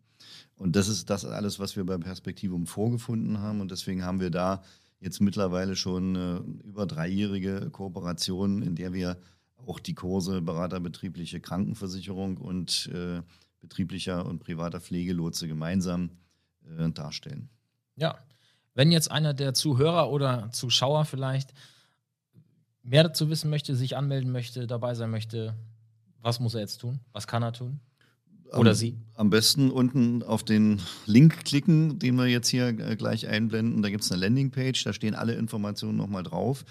Und 0.55 0.77
das 0.77 0.87
ist 0.87 1.09
das 1.09 1.25
alles, 1.25 1.59
was 1.59 1.75
wir 1.75 1.85
bei 1.85 1.97
Perspektivum 1.97 2.67
vorgefunden 2.67 3.39
haben 3.39 3.59
und 3.59 3.69
deswegen 3.69 4.05
haben 4.05 4.21
wir 4.21 4.29
da 4.29 4.63
jetzt 5.01 5.19
mittlerweile 5.19 5.75
schon 5.75 6.15
äh, 6.15 6.37
über 6.65 6.85
dreijährige 6.85 7.69
Kooperation, 7.69 8.61
in 8.61 8.75
der 8.75 8.93
wir 8.93 9.17
auch 9.57 9.81
die 9.81 9.93
Kurse 9.93 10.41
beraterbetriebliche 10.41 11.41
Krankenversicherung 11.41 12.37
und 12.37 12.89
äh, 12.93 13.21
betrieblicher 13.59 14.25
und 14.25 14.39
privater 14.39 14.79
Pflegelotse 14.79 15.49
gemeinsam 15.49 16.11
äh, 16.79 16.89
darstellen. 16.91 17.49
Ja, 17.97 18.17
wenn 18.73 18.93
jetzt 18.93 19.11
einer 19.11 19.33
der 19.33 19.53
Zuhörer 19.53 20.09
oder 20.09 20.49
Zuschauer 20.53 21.03
vielleicht 21.03 21.53
mehr 22.83 23.03
dazu 23.03 23.29
wissen 23.29 23.49
möchte, 23.49 23.75
sich 23.75 23.97
anmelden 23.97 24.31
möchte, 24.31 24.67
dabei 24.67 24.93
sein 24.93 25.09
möchte, 25.09 25.55
was 26.21 26.39
muss 26.39 26.53
er 26.53 26.61
jetzt 26.61 26.79
tun? 26.79 26.99
Was 27.11 27.27
kann 27.27 27.43
er 27.43 27.53
tun? 27.53 27.79
Oder 28.51 28.71
am, 28.71 28.75
sie? 28.75 28.97
Am 29.15 29.29
besten 29.29 29.71
unten 29.71 30.21
auf 30.21 30.43
den 30.43 30.79
Link 31.05 31.43
klicken, 31.43 31.97
den 31.97 32.15
wir 32.15 32.27
jetzt 32.27 32.49
hier 32.49 32.67
äh, 32.67 32.95
gleich 32.95 33.27
einblenden. 33.27 33.81
Da 33.81 33.89
gibt 33.89 34.03
es 34.03 34.11
eine 34.11 34.21
Landingpage, 34.21 34.83
da 34.83 34.93
stehen 34.93 35.15
alle 35.15 35.33
Informationen 35.33 35.97
nochmal 35.97 36.23
drauf. 36.23 36.63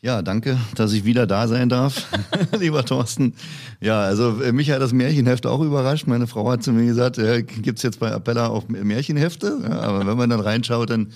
Ja, 0.03 0.23
danke, 0.23 0.57
dass 0.77 0.95
ich 0.95 1.05
wieder 1.05 1.27
da 1.27 1.47
sein 1.47 1.69
darf, 1.69 2.07
lieber 2.59 2.87
Thorsten. 2.87 3.35
Ja, 3.83 4.01
also 4.01 4.41
äh, 4.41 4.51
mich 4.51 4.71
hat 4.71 4.81
das 4.81 4.95
Märchenheft 4.95 5.47
auch 5.47 5.61
überrascht. 5.61 6.07
Meine 6.07 6.27
Frau 6.27 6.51
hat 6.51 6.63
zu 6.63 6.73
mir 6.73 6.87
gesagt, 6.87 7.19
äh, 7.19 7.43
gibt's 7.43 7.83
jetzt 7.83 8.01
bei 8.01 8.11
Appella 8.11 8.49
auch 8.49 8.67
Märchenhefte? 8.69 9.59
Ja, 9.63 9.81
aber 9.81 10.07
wenn 10.07 10.17
man 10.17 10.31
dann 10.31 10.41
reinschaut, 10.41 10.89
dann 10.89 11.13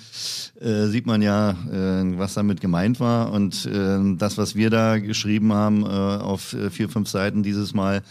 äh, 0.61 0.87
sieht 0.89 1.07
man 1.07 1.23
ja, 1.23 1.53
äh, 1.73 2.19
was 2.19 2.35
damit 2.35 2.61
gemeint 2.61 3.01
war. 3.01 3.33
Und 3.33 3.65
äh, 3.65 4.17
das, 4.19 4.37
was 4.37 4.55
wir 4.55 4.69
da 4.69 4.99
geschrieben 4.99 5.55
haben 5.55 5.85
äh, 5.85 5.87
auf 5.87 6.53
äh, 6.53 6.69
vier, 6.69 6.91
fünf 6.91 7.09
Seiten 7.09 7.43
dieses 7.43 7.73
Mal, 7.73 8.03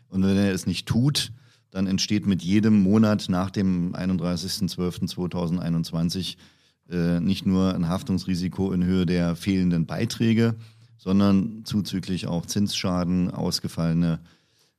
Und 0.09 0.25
wenn 0.25 0.37
er 0.37 0.53
es 0.53 0.67
nicht 0.67 0.87
tut, 0.87 1.31
dann 1.71 1.87
entsteht 1.87 2.27
mit 2.27 2.43
jedem 2.43 2.83
Monat 2.83 3.29
nach 3.29 3.51
dem 3.51 3.95
31.12.2021 3.95 6.39
äh, 6.91 7.21
nicht 7.21 7.47
nur 7.47 7.73
ein 7.75 7.89
Haftungsrisiko 7.89 8.73
in 8.73 8.85
Höhe 8.85 9.07
der 9.07 9.37
fehlenden 9.37 9.87
Beiträge, 9.87 10.57
sondern 10.99 11.65
zuzüglich 11.65 12.27
auch 12.27 12.47
Zinsschaden, 12.47 13.31
ausgefallene 13.31 14.19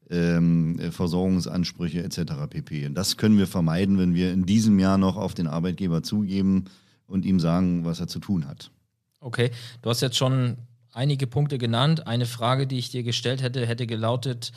ähm, 0.10 0.80
Versorgungsansprüche 0.92 2.04
etc. 2.04 2.34
pp. 2.50 2.88
Und 2.88 2.96
das 2.96 3.18
können 3.18 3.38
wir 3.38 3.48
vermeiden, 3.48 3.98
wenn 3.98 4.14
wir 4.14 4.32
in 4.32 4.46
diesem 4.46 4.80
Jahr 4.80 4.98
noch 4.98 5.16
auf 5.18 5.34
den 5.34 5.48
Arbeitgeber 5.48 6.04
zugeben 6.04 6.66
und 7.08 7.26
ihm 7.26 7.40
sagen, 7.40 7.86
was 7.86 8.00
er 8.00 8.08
zu 8.08 8.20
tun 8.20 8.48
hat. 8.48 8.72
Okay, 9.20 9.52
du 9.82 9.90
hast 9.90 10.02
jetzt 10.02 10.18
schon 10.18 10.58
einige 10.92 11.28
Punkte 11.28 11.58
genannt. 11.58 12.08
Eine 12.08 12.26
Frage, 12.26 12.68
die 12.68 12.78
ich 12.78 12.92
dir 12.92 13.04
gestellt 13.04 13.42
hätte, 13.42 13.66
hätte 13.66 13.88
gelautet, 13.88 14.52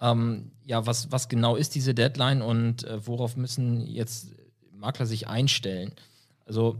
ähm, 0.00 0.52
ja, 0.64 0.86
was, 0.86 1.12
was 1.12 1.28
genau 1.28 1.56
ist 1.56 1.74
diese 1.74 1.94
Deadline 1.94 2.42
und 2.42 2.84
äh, 2.84 3.06
worauf 3.06 3.36
müssen 3.36 3.86
jetzt 3.86 4.28
Makler 4.72 5.06
sich 5.06 5.28
einstellen? 5.28 5.92
Also 6.46 6.76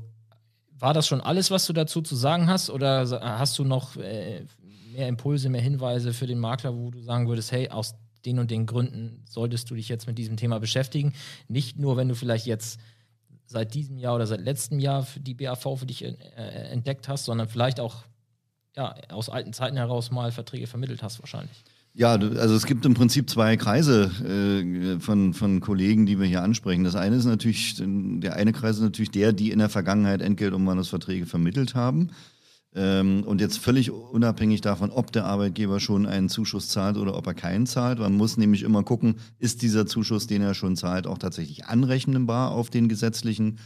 war 0.79 0.95
das 0.95 1.07
schon 1.07 1.21
alles, 1.21 1.50
was 1.50 1.67
du 1.67 1.73
dazu 1.73 2.00
zu 2.00 2.17
sagen 2.17 2.49
hast 2.49 2.71
oder 2.71 3.21
hast 3.21 3.59
du 3.59 3.65
noch 3.65 3.97
äh, 3.97 4.47
mehr 4.93 5.09
Impulse, 5.09 5.50
mehr 5.50 5.61
Hinweise 5.61 6.12
für 6.12 6.27
den 6.27 6.39
Makler, 6.39 6.75
wo 6.75 6.91
du 6.91 7.00
sagen 7.03 7.29
würdest, 7.29 7.53
hey, 7.53 7.69
aus 7.69 7.95
den 8.25 8.39
und 8.39 8.50
den 8.50 8.67
Gründen 8.67 9.23
solltest 9.29 9.71
du 9.71 9.75
dich 9.75 9.89
jetzt 9.89 10.07
mit 10.07 10.19
diesem 10.19 10.37
Thema 10.37 10.59
beschäftigen? 10.61 11.15
Nicht 11.49 11.79
nur, 11.79 11.97
wenn 11.97 12.09
du 12.09 12.15
vielleicht 12.15 12.47
jetzt 12.47 12.81
seit 13.47 13.75
diesem 13.75 13.99
Jahr 13.99 14.15
oder 14.15 14.27
seit 14.27 14.41
letztem 14.41 14.79
Jahr 14.79 15.07
die 15.17 15.35
BAV 15.35 15.79
für 15.79 15.87
dich 15.87 16.05
äh, 16.05 16.15
entdeckt 16.71 17.09
hast, 17.09 17.25
sondern 17.25 17.49
vielleicht 17.49 17.81
auch 17.81 18.05
ja, 18.77 18.95
aus 19.09 19.29
alten 19.29 19.53
Zeiten 19.53 19.77
heraus 19.77 20.11
mal 20.11 20.31
Verträge 20.31 20.67
vermittelt 20.67 21.03
hast 21.03 21.21
wahrscheinlich. 21.21 21.65
Ja, 21.93 22.12
also 22.12 22.55
es 22.55 22.67
gibt 22.67 22.87
im 22.87 22.95
Prinzip 22.95 23.29
zwei 23.29 23.57
Kreise 23.57 24.11
äh, 24.25 25.00
von, 25.00 25.35
von 25.35 25.59
Kollegen, 25.59 26.07
die 26.07 26.21
wir 26.21 26.27
hier 26.27 26.43
ansprechen. 26.43 26.85
Das 26.85 26.95
eine 26.95 27.17
ist 27.17 27.25
natürlich, 27.25 27.83
der 27.85 28.37
eine 28.37 28.53
Kreis 28.53 28.77
ist 28.77 28.83
natürlich 28.83 29.11
der, 29.11 29.33
die 29.33 29.50
in 29.50 29.59
der 29.59 29.69
Vergangenheit 29.69 30.23
Entgeltumwandlungsverträge 30.23 31.27
vermittelt 31.27 31.75
haben. 31.75 32.11
Ähm, 32.75 33.25
und 33.25 33.41
jetzt 33.41 33.59
völlig 33.59 33.91
unabhängig 33.91 34.61
davon, 34.61 34.91
ob 34.91 35.12
der 35.12 35.25
Arbeitgeber 35.25 35.81
schon 35.81 36.07
einen 36.07 36.29
Zuschuss 36.29 36.69
zahlt 36.69 36.97
oder 36.97 37.17
ob 37.17 37.27
er 37.27 37.35
keinen 37.35 37.67
zahlt. 37.67 37.99
Man 37.99 38.17
muss 38.17 38.37
nämlich 38.37 38.62
immer 38.62 38.85
gucken, 38.85 39.17
ist 39.39 39.62
dieser 39.62 39.87
Zuschuss, 39.87 40.27
den 40.27 40.43
er 40.43 40.55
schon 40.55 40.77
zahlt, 40.77 41.07
auch 41.07 41.19
tatsächlich 41.19 41.67
anrechnbar 41.67 42.53
auf 42.53 42.71
den 42.71 42.89
gesetzlichen 42.89 43.59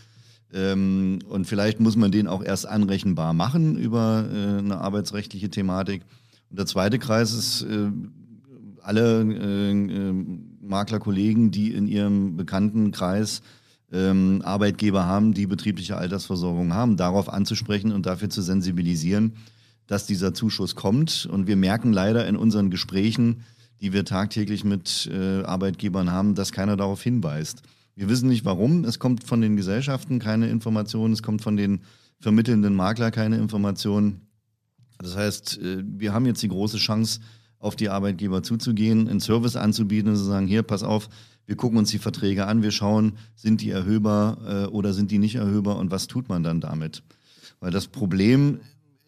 ähm, 0.54 1.18
und 1.28 1.46
vielleicht 1.46 1.80
muss 1.80 1.96
man 1.96 2.12
den 2.12 2.28
auch 2.28 2.42
erst 2.42 2.66
anrechenbar 2.66 3.32
machen 3.32 3.76
über 3.76 4.28
äh, 4.32 4.58
eine 4.58 4.78
arbeitsrechtliche 4.78 5.50
Thematik. 5.50 6.02
Und 6.48 6.58
der 6.58 6.66
zweite 6.66 7.00
Kreis 7.00 7.32
ist 7.32 7.62
äh, 7.62 7.90
alle 8.80 9.22
äh, 9.22 9.70
äh, 9.70 10.12
Maklerkollegen, 10.60 11.50
die 11.50 11.72
in 11.72 11.88
ihrem 11.88 12.36
Bekanntenkreis 12.36 13.42
ähm, 13.94 14.42
Arbeitgeber 14.44 15.06
haben, 15.06 15.32
die 15.32 15.46
betriebliche 15.46 15.96
Altersversorgung 15.96 16.74
haben, 16.74 16.96
darauf 16.96 17.32
anzusprechen 17.32 17.92
und 17.92 18.06
dafür 18.06 18.28
zu 18.28 18.42
sensibilisieren, 18.42 19.36
dass 19.86 20.06
dieser 20.06 20.34
Zuschuss 20.34 20.74
kommt. 20.74 21.26
Und 21.30 21.46
wir 21.46 21.56
merken 21.56 21.92
leider 21.92 22.26
in 22.26 22.36
unseren 22.36 22.70
Gesprächen, 22.70 23.42
die 23.80 23.92
wir 23.92 24.04
tagtäglich 24.04 24.64
mit 24.64 25.08
äh, 25.12 25.42
Arbeitgebern 25.42 26.10
haben, 26.10 26.34
dass 26.34 26.52
keiner 26.52 26.76
darauf 26.76 27.02
hinweist. 27.02 27.62
Wir 27.94 28.08
wissen 28.08 28.28
nicht 28.28 28.44
warum. 28.44 28.84
Es 28.84 28.98
kommt 28.98 29.24
von 29.24 29.40
den 29.40 29.56
Gesellschaften 29.56 30.18
keine 30.18 30.48
Information, 30.48 31.12
es 31.12 31.22
kommt 31.22 31.42
von 31.42 31.56
den 31.56 31.82
vermittelnden 32.20 32.74
Makler 32.74 33.10
keine 33.10 33.36
Information. 33.36 34.22
Das 34.98 35.16
heißt, 35.16 35.58
äh, 35.58 35.82
wir 35.86 36.12
haben 36.12 36.26
jetzt 36.26 36.42
die 36.42 36.48
große 36.48 36.78
Chance, 36.78 37.20
auf 37.64 37.76
die 37.76 37.88
Arbeitgeber 37.88 38.42
zuzugehen, 38.42 39.08
einen 39.08 39.20
Service 39.20 39.56
anzubieten 39.56 40.10
und 40.10 40.16
zu 40.16 40.24
sagen, 40.24 40.46
hier, 40.46 40.62
pass 40.62 40.82
auf, 40.82 41.08
wir 41.46 41.56
gucken 41.56 41.78
uns 41.78 41.90
die 41.90 41.98
Verträge 41.98 42.46
an, 42.46 42.62
wir 42.62 42.70
schauen, 42.70 43.14
sind 43.34 43.60
die 43.60 43.70
erhöhbar 43.70 44.38
äh, 44.46 44.66
oder 44.66 44.92
sind 44.92 45.10
die 45.10 45.18
nicht 45.18 45.34
erhöhbar 45.34 45.76
und 45.76 45.90
was 45.90 46.06
tut 46.06 46.28
man 46.28 46.42
dann 46.42 46.60
damit? 46.60 47.02
Weil 47.60 47.70
das 47.70 47.86
Problem 47.86 48.60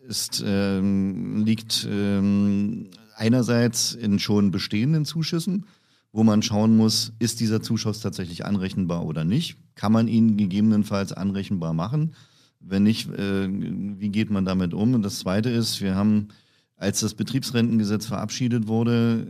ist, 0.06 0.42
ähm, 0.46 1.44
liegt 1.44 1.86
ähm, 1.90 2.88
einerseits 3.16 3.94
in 3.94 4.18
schon 4.18 4.50
bestehenden 4.50 5.04
Zuschüssen, 5.04 5.66
wo 6.12 6.22
man 6.22 6.42
schauen 6.42 6.76
muss, 6.76 7.12
ist 7.18 7.40
dieser 7.40 7.60
Zuschuss 7.60 8.00
tatsächlich 8.00 8.44
anrechenbar 8.44 9.04
oder 9.04 9.24
nicht? 9.24 9.56
Kann 9.74 9.92
man 9.92 10.08
ihn 10.08 10.36
gegebenenfalls 10.36 11.12
anrechenbar 11.12 11.74
machen? 11.74 12.14
Wenn 12.60 12.84
nicht, 12.84 13.10
äh, 13.10 13.48
wie 13.50 14.10
geht 14.10 14.30
man 14.30 14.44
damit 14.44 14.74
um? 14.74 14.94
Und 14.94 15.02
das 15.02 15.18
Zweite 15.18 15.50
ist, 15.50 15.80
wir 15.80 15.94
haben, 15.94 16.28
als 16.76 17.00
das 17.00 17.14
Betriebsrentengesetz 17.14 18.06
verabschiedet 18.06 18.66
wurde, 18.68 19.26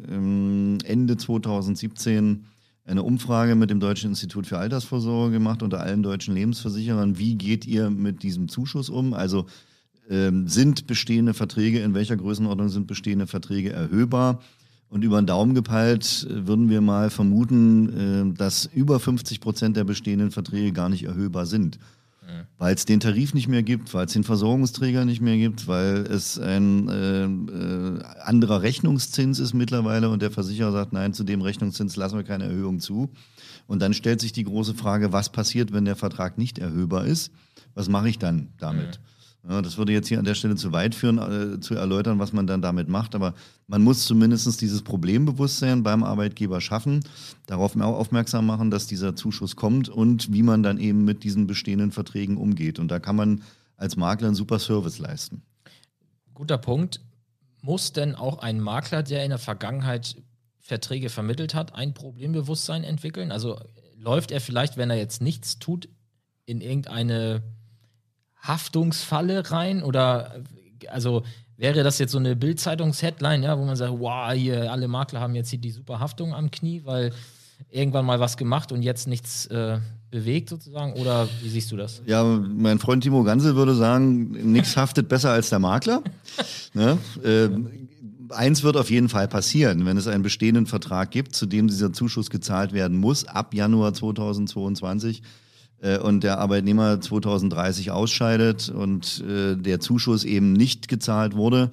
Ende 0.85 1.16
2017 1.16 2.44
eine 2.87 3.03
Umfrage 3.03 3.57
mit 3.57 3.68
dem 3.68 3.81
Deutschen 3.81 4.11
Institut 4.11 4.46
für 4.46 4.59
Altersvorsorge 4.59 5.33
gemacht 5.33 5.62
unter 5.62 5.81
allen 5.81 6.03
deutschen 6.03 6.35
Lebensversicherern. 6.35 7.18
Wie 7.18 7.35
geht 7.35 7.66
ihr 7.66 7.90
mit 7.90 8.22
diesem 8.22 8.49
Zuschuss 8.49 8.88
um? 8.88 9.12
Also 9.12 9.46
ähm, 10.09 10.46
sind 10.46 10.87
bestehende 10.87 11.35
Verträge, 11.35 11.81
in 11.81 11.94
welcher 11.94 12.16
Größenordnung 12.16 12.68
sind 12.68 12.87
bestehende 12.87 13.27
Verträge 13.27 13.72
erhöhbar? 13.72 14.40
Und 14.88 15.03
über 15.03 15.20
den 15.20 15.27
Daumen 15.27 15.55
gepeilt 15.55 16.29
äh, 16.31 16.46
würden 16.46 16.70
wir 16.70 16.81
mal 16.81 17.11
vermuten, 17.11 18.33
äh, 18.33 18.38
dass 18.38 18.66
über 18.66 19.01
50 19.01 19.40
Prozent 19.40 19.77
der 19.77 19.85
bestehenden 19.85 20.31
Verträge 20.31 20.72
gar 20.72 20.88
nicht 20.88 21.05
erhöhbar 21.05 21.46
sind. 21.46 21.81
Mhm. 22.26 22.46
Weil 22.58 22.74
es 22.74 22.84
den 22.84 23.00
Tarif 23.00 23.34
nicht 23.34 23.48
mehr 23.48 23.62
gibt, 23.62 23.94
weil 23.94 24.06
es 24.06 24.12
den 24.12 24.24
Versorgungsträger 24.24 25.04
nicht 25.04 25.20
mehr 25.20 25.36
gibt, 25.36 25.68
weil 25.68 25.98
es 26.06 26.38
ein 26.38 26.88
äh, 26.88 27.24
äh, 27.24 28.02
anderer 28.22 28.62
Rechnungszins 28.62 29.38
ist 29.38 29.54
mittlerweile 29.54 30.10
und 30.10 30.22
der 30.22 30.30
Versicherer 30.30 30.72
sagt, 30.72 30.92
nein, 30.92 31.14
zu 31.14 31.24
dem 31.24 31.40
Rechnungszins 31.40 31.96
lassen 31.96 32.16
wir 32.16 32.24
keine 32.24 32.44
Erhöhung 32.44 32.80
zu. 32.80 33.10
Und 33.66 33.80
dann 33.80 33.94
stellt 33.94 34.20
sich 34.20 34.32
die 34.32 34.44
große 34.44 34.74
Frage, 34.74 35.12
was 35.12 35.30
passiert, 35.30 35.72
wenn 35.72 35.84
der 35.84 35.96
Vertrag 35.96 36.38
nicht 36.38 36.58
erhöhbar 36.58 37.06
ist? 37.06 37.32
Was 37.74 37.88
mache 37.88 38.08
ich 38.08 38.18
dann 38.18 38.48
damit? 38.58 38.98
Mhm. 38.98 39.15
Ja, 39.48 39.62
das 39.62 39.78
würde 39.78 39.92
jetzt 39.92 40.09
hier 40.09 40.18
an 40.18 40.24
der 40.24 40.35
Stelle 40.35 40.56
zu 40.56 40.72
weit 40.72 40.94
führen, 40.94 41.18
äh, 41.18 41.61
zu 41.61 41.74
erläutern, 41.74 42.18
was 42.18 42.32
man 42.32 42.46
dann 42.48 42.62
damit 42.62 42.88
macht. 42.88 43.14
Aber 43.14 43.35
man 43.68 43.82
muss 43.82 44.04
zumindest 44.04 44.61
dieses 44.61 44.82
Problembewusstsein 44.82 45.85
beim 45.85 46.02
Arbeitgeber 46.02 46.61
schaffen, 46.61 47.04
darauf 47.46 47.76
aufmerksam 47.76 48.46
machen, 48.46 48.70
dass 48.70 48.88
dieser 48.88 49.14
Zuschuss 49.14 49.54
kommt 49.54 49.88
und 49.88 50.32
wie 50.32 50.42
man 50.42 50.64
dann 50.64 50.78
eben 50.78 51.04
mit 51.04 51.22
diesen 51.22 51.46
bestehenden 51.46 51.92
Verträgen 51.92 52.37
umgeht. 52.38 52.80
Und 52.80 52.88
da 52.90 52.98
kann 52.98 53.14
man 53.14 53.42
als 53.76 53.96
Makler 53.96 54.28
einen 54.28 54.37
super 54.37 54.59
Service 54.59 54.98
leisten. 54.98 55.42
Guter 56.35 56.59
Punkt. 56.59 57.00
Muss 57.62 57.92
denn 57.92 58.14
auch 58.14 58.38
ein 58.40 58.61
Makler, 58.61 59.02
der 59.02 59.24
in 59.24 59.30
der 59.30 59.38
Vergangenheit 59.38 60.16
Verträge 60.59 61.09
vermittelt 61.09 61.54
hat, 61.54 61.74
ein 61.74 61.94
Problembewusstsein 61.94 62.85
entwickeln? 62.85 63.30
Also 63.30 63.61
läuft 63.96 64.32
er 64.32 64.40
vielleicht, 64.40 64.76
wenn 64.76 64.90
er 64.90 64.96
jetzt 64.96 65.22
nichts 65.22 65.59
tut, 65.59 65.88
in 66.44 66.61
irgendeine 66.61 67.42
Haftungsfalle 68.42 69.51
rein? 69.51 69.83
Oder 69.83 70.42
also 70.88 71.22
wäre 71.57 71.83
das 71.83 71.99
jetzt 71.99 72.12
so 72.12 72.18
eine 72.18 72.37
Bildzeitungs-Headline, 72.37 73.42
ja, 73.42 73.59
wo 73.59 73.64
man 73.64 73.77
sagt, 73.77 73.92
wow, 73.99 74.33
hier 74.33 74.70
alle 74.70 74.88
Makler 74.88 75.20
haben 75.20 75.35
jetzt 75.35 75.51
hier 75.51 75.59
die 75.59 75.70
super 75.70 76.01
Haftung 76.01 76.35
am 76.35 76.51
Knie, 76.51 76.83
weil 76.85 77.12
irgendwann 77.70 78.05
mal 78.05 78.20
was 78.20 78.37
gemacht 78.37 78.72
und 78.72 78.83
jetzt 78.83 79.09
nichts 79.09 79.46
äh, 79.46 79.79
bewegt 80.11 80.51
sozusagen? 80.51 80.92
Oder 80.94 81.29
wie 81.42 81.49
siehst 81.49 81.72
du 81.72 81.77
das? 81.77 82.03
Ja, 82.07 82.22
mein 82.25 82.79
Freund 82.79 83.03
Timo 83.03 83.22
Gansel 83.25 83.57
würde 83.57 83.75
sagen, 83.75 84.31
nichts 84.53 84.77
haftet 84.77 85.09
besser 85.09 85.31
als 85.31 85.49
der 85.49 85.59
Makler. 85.59 86.03
ne? 86.75 86.99
äh, 87.25 87.49
eins 88.35 88.62
wird 88.62 88.77
auf 88.77 88.90
jeden 88.90 89.09
Fall 89.09 89.29
passieren, 89.29 89.87
wenn 89.87 89.96
es 89.96 90.07
einen 90.07 90.22
bestehenden 90.22 90.66
Vertrag 90.66 91.11
gibt, 91.11 91.35
zu 91.35 91.46
dem 91.46 91.68
dieser 91.68 91.92
Zuschuss 91.92 92.31
gezahlt 92.31 92.72
werden 92.72 92.99
muss, 92.99 93.27
ab 93.27 93.55
Januar 93.55 93.94
2022 93.94 95.20
äh, 95.20 95.22
und 96.02 96.24
der 96.24 96.38
Arbeitnehmer 96.38 97.00
2030 97.00 97.90
ausscheidet 97.90 98.70
und 98.70 99.22
äh, 99.28 99.56
der 99.56 99.78
Zuschuss 99.78 100.24
eben 100.24 100.52
nicht 100.54 100.88
gezahlt 100.88 101.36
wurde 101.36 101.70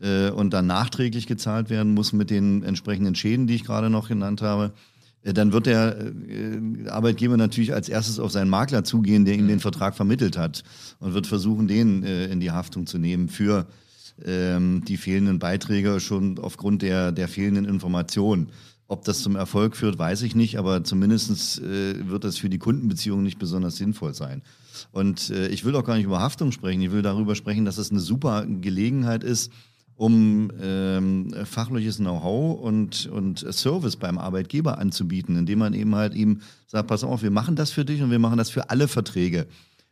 äh, 0.00 0.30
und 0.30 0.50
dann 0.50 0.66
nachträglich 0.66 1.26
gezahlt 1.26 1.70
werden 1.70 1.94
muss 1.94 2.12
mit 2.12 2.30
den 2.30 2.62
entsprechenden 2.62 3.14
Schäden, 3.14 3.46
die 3.46 3.54
ich 3.54 3.64
gerade 3.64 3.90
noch 3.90 4.08
genannt 4.08 4.42
habe, 4.42 4.72
äh, 5.22 5.32
dann 5.32 5.52
wird 5.52 5.66
der 5.66 5.96
äh, 5.98 6.88
Arbeitgeber 6.88 7.36
natürlich 7.36 7.74
als 7.74 7.88
erstes 7.88 8.18
auf 8.18 8.32
seinen 8.32 8.50
Makler 8.50 8.84
zugehen, 8.84 9.24
der 9.24 9.34
ihm 9.34 9.48
den 9.48 9.60
Vertrag 9.60 9.94
vermittelt 9.94 10.36
hat 10.36 10.62
und 10.98 11.14
wird 11.14 11.26
versuchen, 11.26 11.68
den 11.68 12.02
äh, 12.02 12.26
in 12.26 12.40
die 12.40 12.50
Haftung 12.50 12.86
zu 12.86 12.98
nehmen 12.98 13.28
für 13.28 13.66
ähm, 14.24 14.82
die 14.86 14.96
fehlenden 14.96 15.38
Beiträge 15.38 16.00
schon 16.00 16.38
aufgrund 16.38 16.82
der, 16.82 17.12
der 17.12 17.28
fehlenden 17.28 17.64
Informationen. 17.64 18.50
Ob 18.90 19.04
das 19.04 19.22
zum 19.22 19.36
Erfolg 19.36 19.76
führt, 19.76 20.00
weiß 20.00 20.22
ich 20.22 20.34
nicht, 20.34 20.58
aber 20.58 20.82
zumindest 20.82 21.60
äh, 21.60 22.08
wird 22.08 22.24
das 22.24 22.38
für 22.38 22.48
die 22.50 22.58
Kundenbeziehung 22.58 23.22
nicht 23.22 23.38
besonders 23.38 23.76
sinnvoll 23.76 24.14
sein. 24.14 24.42
Und 24.90 25.30
äh, 25.30 25.46
ich 25.46 25.64
will 25.64 25.76
auch 25.76 25.84
gar 25.84 25.94
nicht 25.94 26.06
über 26.06 26.18
Haftung 26.18 26.50
sprechen. 26.50 26.80
Ich 26.82 26.90
will 26.90 27.02
darüber 27.02 27.36
sprechen, 27.36 27.64
dass 27.64 27.78
es 27.78 27.92
eine 27.92 28.00
super 28.00 28.44
Gelegenheit 28.46 29.22
ist, 29.22 29.52
um 29.94 30.50
ähm, 30.60 31.32
fachliches 31.44 31.98
Know-how 31.98 32.60
und, 32.60 33.06
und 33.06 33.46
Service 33.52 33.94
beim 33.94 34.18
Arbeitgeber 34.18 34.78
anzubieten, 34.78 35.36
indem 35.36 35.60
man 35.60 35.72
eben 35.72 35.94
halt 35.94 36.16
ihm 36.16 36.40
sagt, 36.66 36.88
pass 36.88 37.04
auf, 37.04 37.22
wir 37.22 37.30
machen 37.30 37.54
das 37.54 37.70
für 37.70 37.84
dich 37.84 38.02
und 38.02 38.10
wir 38.10 38.18
machen 38.18 38.38
das 38.38 38.50
für 38.50 38.70
alle 38.70 38.88
Verträge, 38.88 39.46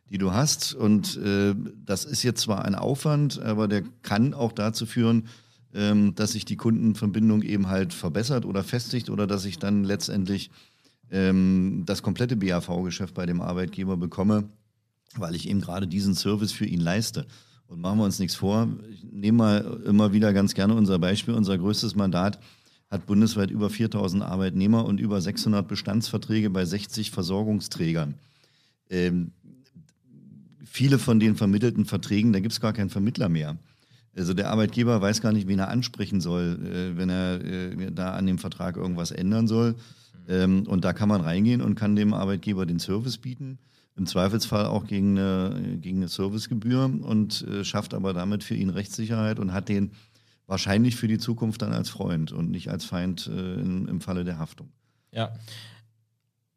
die 0.09 0.17
du 0.17 0.33
hast. 0.33 0.73
Und 0.73 1.15
äh, 1.15 1.55
das 1.85 2.03
ist 2.03 2.23
jetzt 2.23 2.41
zwar 2.41 2.65
ein 2.65 2.75
Aufwand, 2.75 3.41
aber 3.41 3.69
der 3.69 3.83
kann 4.01 4.33
auch 4.33 4.51
dazu 4.51 4.85
führen, 4.85 5.29
ähm, 5.73 6.15
dass 6.15 6.31
sich 6.33 6.45
die 6.45 6.57
Kundenverbindung 6.57 7.41
eben 7.41 7.67
halt 7.67 7.93
verbessert 7.93 8.45
oder 8.45 8.63
festigt 8.63 9.09
oder 9.09 9.27
dass 9.27 9.45
ich 9.45 9.59
dann 9.59 9.83
letztendlich 9.83 10.49
ähm, 11.11 11.83
das 11.85 12.01
komplette 12.01 12.35
BAV-Geschäft 12.35 13.13
bei 13.13 13.25
dem 13.25 13.41
Arbeitgeber 13.41 13.97
bekomme, 13.97 14.49
weil 15.15 15.35
ich 15.35 15.49
eben 15.49 15.61
gerade 15.61 15.87
diesen 15.87 16.15
Service 16.15 16.51
für 16.51 16.65
ihn 16.65 16.81
leiste. 16.81 17.25
Und 17.67 17.81
machen 17.81 17.99
wir 17.99 18.05
uns 18.05 18.17
nichts 18.17 18.35
vor. 18.35 18.67
Ich 18.91 19.03
nehme 19.03 19.37
mal 19.37 19.81
immer 19.85 20.11
wieder 20.11 20.33
ganz 20.33 20.55
gerne 20.55 20.73
unser 20.73 20.97
Beispiel, 20.97 21.35
unser 21.35 21.57
größtes 21.57 21.95
Mandat 21.95 22.39
hat 22.89 23.05
bundesweit 23.05 23.51
über 23.51 23.69
4000 23.69 24.23
Arbeitnehmer 24.23 24.85
und 24.85 24.99
über 24.99 25.21
600 25.21 25.67
Bestandsverträge 25.67 26.49
bei 26.49 26.65
60 26.65 27.11
Versorgungsträgern. 27.11 28.15
Ähm, 28.89 29.31
viele 30.65 30.97
von 30.97 31.19
den 31.19 31.35
vermittelten 31.35 31.85
Verträgen, 31.85 32.33
da 32.33 32.39
gibt 32.39 32.53
es 32.53 32.61
gar 32.61 32.73
keinen 32.73 32.89
Vermittler 32.89 33.29
mehr. 33.29 33.57
Also 34.19 34.33
der 34.33 34.49
Arbeitgeber 34.49 35.01
weiß 35.01 35.21
gar 35.21 35.31
nicht, 35.31 35.47
wen 35.47 35.59
er 35.59 35.69
ansprechen 35.69 36.19
soll, 36.19 36.59
äh, 36.65 36.97
wenn 36.97 37.09
er 37.09 37.41
äh, 37.41 37.91
da 37.91 38.13
an 38.13 38.27
dem 38.27 38.37
Vertrag 38.37 38.75
irgendwas 38.75 39.11
ändern 39.11 39.47
soll. 39.47 39.75
Ähm, 40.27 40.67
und 40.67 40.83
da 40.83 40.91
kann 40.93 41.07
man 41.07 41.21
reingehen 41.21 41.61
und 41.61 41.75
kann 41.75 41.95
dem 41.95 42.13
Arbeitgeber 42.13 42.65
den 42.65 42.79
Service 42.79 43.17
bieten. 43.17 43.59
Im 43.95 44.05
Zweifelsfall 44.05 44.65
auch 44.65 44.85
gegen 44.85 45.17
eine, 45.17 45.77
gegen 45.81 45.97
eine 45.97 46.09
Servicegebühr 46.09 46.83
und 46.83 47.41
äh, 47.47 47.63
schafft 47.63 47.93
aber 47.93 48.13
damit 48.13 48.43
für 48.43 48.55
ihn 48.55 48.69
Rechtssicherheit 48.69 49.39
und 49.39 49.53
hat 49.53 49.69
den 49.69 49.91
wahrscheinlich 50.47 50.95
für 50.95 51.07
die 51.07 51.17
Zukunft 51.17 51.61
dann 51.61 51.73
als 51.73 51.89
Freund 51.89 52.31
und 52.31 52.51
nicht 52.51 52.69
als 52.69 52.83
Feind 52.83 53.27
in, 53.27 53.87
im 53.87 54.01
Falle 54.01 54.23
der 54.23 54.39
Haftung. 54.39 54.71
Ja. 55.11 55.31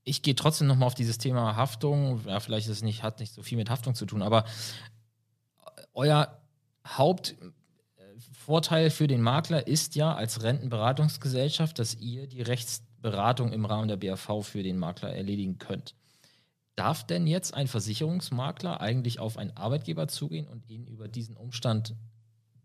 Ich 0.02 0.22
gehe 0.22 0.34
trotzdem 0.34 0.66
nochmal 0.66 0.86
auf 0.86 0.94
dieses 0.94 1.18
Thema 1.18 1.56
Haftung. 1.56 2.20
Ja, 2.26 2.40
vielleicht 2.40 2.68
ist 2.68 2.76
es 2.76 2.82
nicht, 2.82 3.02
hat 3.02 3.20
nicht 3.20 3.34
so 3.34 3.42
viel 3.42 3.58
mit 3.58 3.68
Haftung 3.68 3.94
zu 3.94 4.06
tun, 4.06 4.22
aber 4.22 4.46
euer 5.92 6.41
Hauptvorteil 6.86 8.90
für 8.90 9.06
den 9.06 9.22
Makler 9.22 9.66
ist 9.66 9.94
ja 9.94 10.14
als 10.14 10.42
Rentenberatungsgesellschaft, 10.42 11.78
dass 11.78 11.94
ihr 11.94 12.26
die 12.26 12.42
Rechtsberatung 12.42 13.52
im 13.52 13.64
Rahmen 13.64 13.88
der 13.88 13.96
BAV 13.96 14.42
für 14.42 14.62
den 14.62 14.78
Makler 14.78 15.14
erledigen 15.14 15.58
könnt. 15.58 15.94
Darf 16.74 17.06
denn 17.06 17.26
jetzt 17.26 17.54
ein 17.54 17.68
Versicherungsmakler 17.68 18.80
eigentlich 18.80 19.20
auf 19.20 19.36
einen 19.36 19.56
Arbeitgeber 19.56 20.08
zugehen 20.08 20.48
und 20.48 20.68
ihn 20.68 20.86
über 20.86 21.06
diesen 21.06 21.36
Umstand 21.36 21.94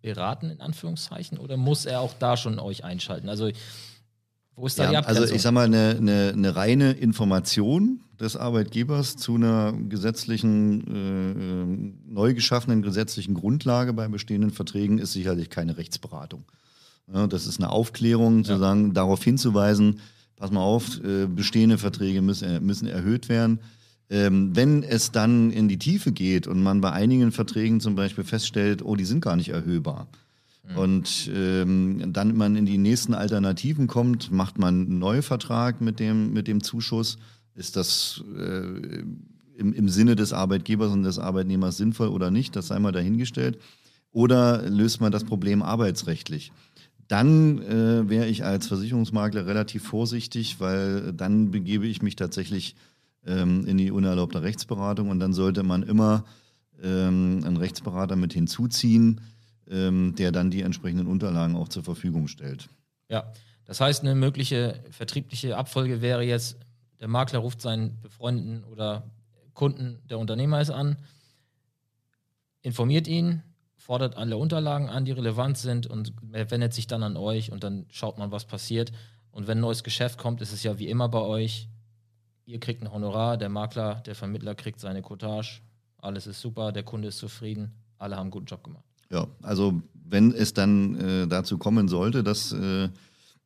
beraten, 0.02 0.50
in 0.50 0.62
Anführungszeichen, 0.62 1.38
oder 1.38 1.58
muss 1.58 1.86
er 1.86 2.00
auch 2.00 2.14
da 2.14 2.38
schon 2.38 2.60
euch 2.60 2.84
einschalten? 2.84 3.28
Also, 3.28 3.52
wo 4.58 4.66
ist 4.68 4.78
da 4.80 4.84
ja, 4.84 4.90
die 4.90 4.96
Also, 4.98 5.10
Abgrenzung? 5.10 5.36
ich 5.36 5.42
sag 5.42 5.52
mal, 5.54 5.66
eine, 5.66 5.96
eine, 5.98 6.32
eine 6.36 6.56
reine 6.56 6.92
Information 6.92 8.02
des 8.20 8.36
Arbeitgebers 8.36 9.16
zu 9.16 9.36
einer 9.36 9.72
gesetzlichen, 9.74 10.88
äh, 10.88 11.32
äh, 11.32 12.14
neu 12.14 12.34
geschaffenen 12.34 12.82
gesetzlichen 12.82 13.36
Grundlage 13.36 13.94
bei 13.94 14.08
bestehenden 14.08 14.52
Verträgen 14.52 14.98
ist 14.98 15.14
sicherlich 15.14 15.50
keine 15.50 15.78
Rechtsberatung. 15.78 16.44
Ja, 17.14 17.28
das 17.28 17.48
ist 17.48 17.60
eine 17.62 17.70
Aufklärung, 17.70 18.44
zu 18.44 18.54
Ja. 18.54 18.58
sagen, 18.58 18.94
darauf 18.94 19.24
hinzuweisen, 19.24 20.00
pass 20.36 20.52
mal 20.52 20.62
auf, 20.62 21.00
äh, 21.04 21.28
bestehende 21.28 21.78
Verträge 21.78 22.22
müssen, 22.22 22.66
müssen 22.66 22.88
erhöht 22.88 23.30
werden. 23.30 23.60
Ähm, 24.10 24.56
wenn 24.56 24.84
es 24.84 25.12
dann 25.12 25.52
in 25.52 25.68
die 25.68 25.78
Tiefe 25.78 26.12
geht 26.12 26.48
und 26.48 26.64
man 26.64 26.82
bei 26.82 26.92
einigen 26.92 27.32
Verträgen 27.32 27.80
zum 27.82 27.96
Beispiel 27.96 28.24
feststellt, 28.24 28.84
oh, 28.84 28.96
die 28.96 29.06
sind 29.06 29.20
gar 29.22 29.36
nicht 29.36 29.50
erhöhbar, 29.50 30.08
und 30.76 31.32
ähm, 31.34 32.12
dann 32.12 32.36
man 32.36 32.56
in 32.56 32.66
die 32.66 32.78
nächsten 32.78 33.14
Alternativen 33.14 33.88
kommt, 33.88 34.32
macht 34.32 34.60
man 34.60 34.86
einen 34.86 35.00
Neuvertrag 35.00 35.82
mit 35.82 36.00
dem, 36.00 36.34
mit 36.34 36.48
dem 36.48 36.62
Zuschuss. 36.62 37.18
Ist 37.56 37.76
das 37.76 38.24
äh, 38.38 39.04
im, 39.58 39.74
im 39.74 39.90
Sinne 39.90 40.16
des 40.16 40.34
Arbeitgebers 40.34 40.92
und 40.92 41.04
des 41.04 41.20
Arbeitnehmers 41.20 41.78
sinnvoll 41.78 42.10
oder 42.10 42.32
nicht? 42.32 42.56
Das 42.56 42.68
sei 42.68 42.80
mal 42.80 42.92
dahingestellt. 42.92 43.60
Oder 44.12 44.70
löst 44.70 45.00
man 45.00 45.12
das 45.12 45.24
Problem 45.24 45.62
arbeitsrechtlich? 45.62 46.52
Dann 47.08 47.60
äh, 47.60 48.10
wäre 48.10 48.28
ich 48.28 48.44
als 48.44 48.68
Versicherungsmakler 48.68 49.46
relativ 49.46 49.84
vorsichtig, 49.84 50.60
weil 50.60 51.14
dann 51.14 51.52
begebe 51.52 51.88
ich 51.88 52.02
mich 52.02 52.18
tatsächlich 52.18 52.76
ähm, 53.26 53.66
in 53.66 53.78
die 53.78 53.92
unerlaubte 53.92 54.42
Rechtsberatung 54.42 55.10
und 55.10 55.20
dann 55.20 55.34
sollte 55.34 55.64
man 55.64 55.84
immer 55.84 56.26
ähm, 56.84 57.42
einen 57.46 57.58
Rechtsberater 57.58 58.16
mit 58.16 58.34
hinzuziehen, 58.34 59.22
ähm, 59.70 60.16
der 60.16 60.32
dann 60.32 60.52
die 60.52 60.62
entsprechenden 60.62 61.08
Unterlagen 61.08 61.56
auch 61.56 61.68
zur 61.68 61.84
Verfügung 61.84 62.28
stellt. 62.28 62.70
Ja, 63.10 63.32
das 63.66 63.82
heißt, 63.82 64.02
eine 64.02 64.16
mögliche 64.16 64.82
vertriebliche 64.92 65.58
Abfolge 65.58 66.02
wäre 66.02 66.24
jetzt, 66.24 66.58
der 67.00 67.08
Makler 67.08 67.40
ruft 67.40 67.62
seinen 67.62 68.00
befreundeten 68.02 68.64
oder 68.64 69.04
Kunden, 69.54 70.00
der 70.10 70.20
Unternehmer 70.20 70.62
ist 70.62 70.70
an, 70.70 70.98
informiert 72.62 73.08
ihn, 73.08 73.44
fordert 73.76 74.18
alle 74.18 74.38
Unterlagen 74.38 74.90
an, 74.90 75.06
die 75.06 75.12
relevant 75.12 75.58
sind 75.58 75.88
und 75.88 76.14
wendet 76.22 76.74
sich 76.74 76.88
dann 76.88 77.04
an 77.04 77.18
euch 77.18 77.52
und 77.52 77.64
dann 77.64 77.86
schaut 77.90 78.18
man, 78.18 78.32
was 78.32 78.46
passiert. 78.46 78.92
Und 79.32 79.48
wenn 79.48 79.60
ein 79.60 79.62
neues 79.62 79.84
Geschäft 79.84 80.18
kommt, 80.18 80.42
ist 80.42 80.54
es 80.54 80.64
ja 80.64 80.80
wie 80.80 80.90
immer 80.90 81.10
bei 81.10 81.22
euch. 81.22 81.70
Ihr 82.46 82.60
kriegt 82.60 82.82
ein 82.82 82.92
Honorar, 82.92 83.38
der 83.38 83.50
Makler, 83.50 83.96
der 84.06 84.16
Vermittler 84.16 84.56
kriegt 84.56 84.80
seine 84.80 85.02
Cottage, 85.02 85.62
alles 85.98 86.28
ist 86.28 86.40
super, 86.40 86.72
der 86.72 86.84
Kunde 86.84 87.10
ist 87.10 87.18
zufrieden, 87.18 87.74
alle 87.98 88.16
haben 88.16 88.24
einen 88.24 88.32
guten 88.32 88.46
Job 88.46 88.64
gemacht. 88.64 88.87
Ja, 89.10 89.28
also 89.42 89.82
wenn 90.10 90.34
es 90.34 90.54
dann 90.54 90.96
äh, 90.96 91.28
dazu 91.28 91.58
kommen 91.58 91.88
sollte, 91.88 92.24
dass 92.24 92.52
äh, 92.52 92.90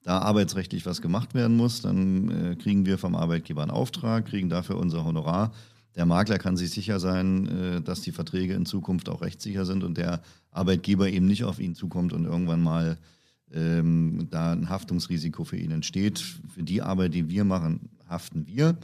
da 0.04 0.20
arbeitsrechtlich 0.20 0.86
was 0.86 1.02
gemacht 1.02 1.34
werden 1.34 1.56
muss, 1.58 1.82
dann 1.82 2.30
äh, 2.30 2.56
kriegen 2.56 2.86
wir 2.86 2.98
vom 2.98 3.16
Arbeitgeber 3.16 3.62
einen 3.62 3.72
Auftrag, 3.72 4.26
kriegen 4.26 4.50
dafür 4.50 4.78
unser 4.78 5.06
Honorar. 5.06 5.52
Der 5.96 6.06
Makler 6.06 6.38
kann 6.38 6.58
sich 6.58 6.72
sicher 6.72 7.00
sein, 7.00 7.48
äh, 7.48 7.82
dass 7.82 8.02
die 8.02 8.12
Verträge 8.12 8.54
in 8.54 8.66
Zukunft 8.66 9.10
auch 9.10 9.22
rechtssicher 9.22 9.66
sind 9.66 9.84
und 9.84 9.98
der 9.98 10.22
Arbeitgeber 10.52 11.10
eben 11.10 11.28
nicht 11.28 11.44
auf 11.44 11.60
ihn 11.60 11.76
zukommt 11.76 12.14
und 12.14 12.26
irgendwann 12.26 12.62
mal 12.62 12.98
ähm, 13.54 14.28
da 14.32 14.54
ein 14.54 14.70
Haftungsrisiko 14.70 15.44
für 15.44 15.58
ihn 15.58 15.72
entsteht. 15.72 16.20
Für 16.20 16.64
die 16.64 16.82
Arbeit, 16.82 17.14
die 17.14 17.30
wir 17.30 17.44
machen, 17.44 17.90
haften 18.08 18.48
wir. 18.48 18.78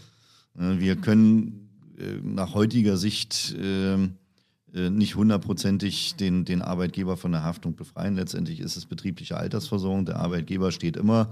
Äh, 0.57 0.79
wir 0.79 0.97
können 0.97 1.69
äh, 1.97 2.19
nach 2.21 2.53
heutiger 2.53 2.97
Sicht 2.97 3.55
ähm, 3.59 4.03
äh, 4.03 4.26
nicht 4.73 5.15
hundertprozentig 5.15 6.15
den, 6.15 6.43
den 6.43 6.61
Arbeitgeber 6.61 7.17
von 7.17 7.31
der 7.31 7.43
Haftung 7.43 7.75
befreien. 7.75 8.15
Letztendlich 8.15 8.59
ist 8.59 8.75
es 8.75 8.85
betriebliche 8.85 9.37
Altersversorgung. 9.37 10.05
Der 10.05 10.17
Arbeitgeber 10.17 10.71
steht 10.71 10.97
immer 10.97 11.29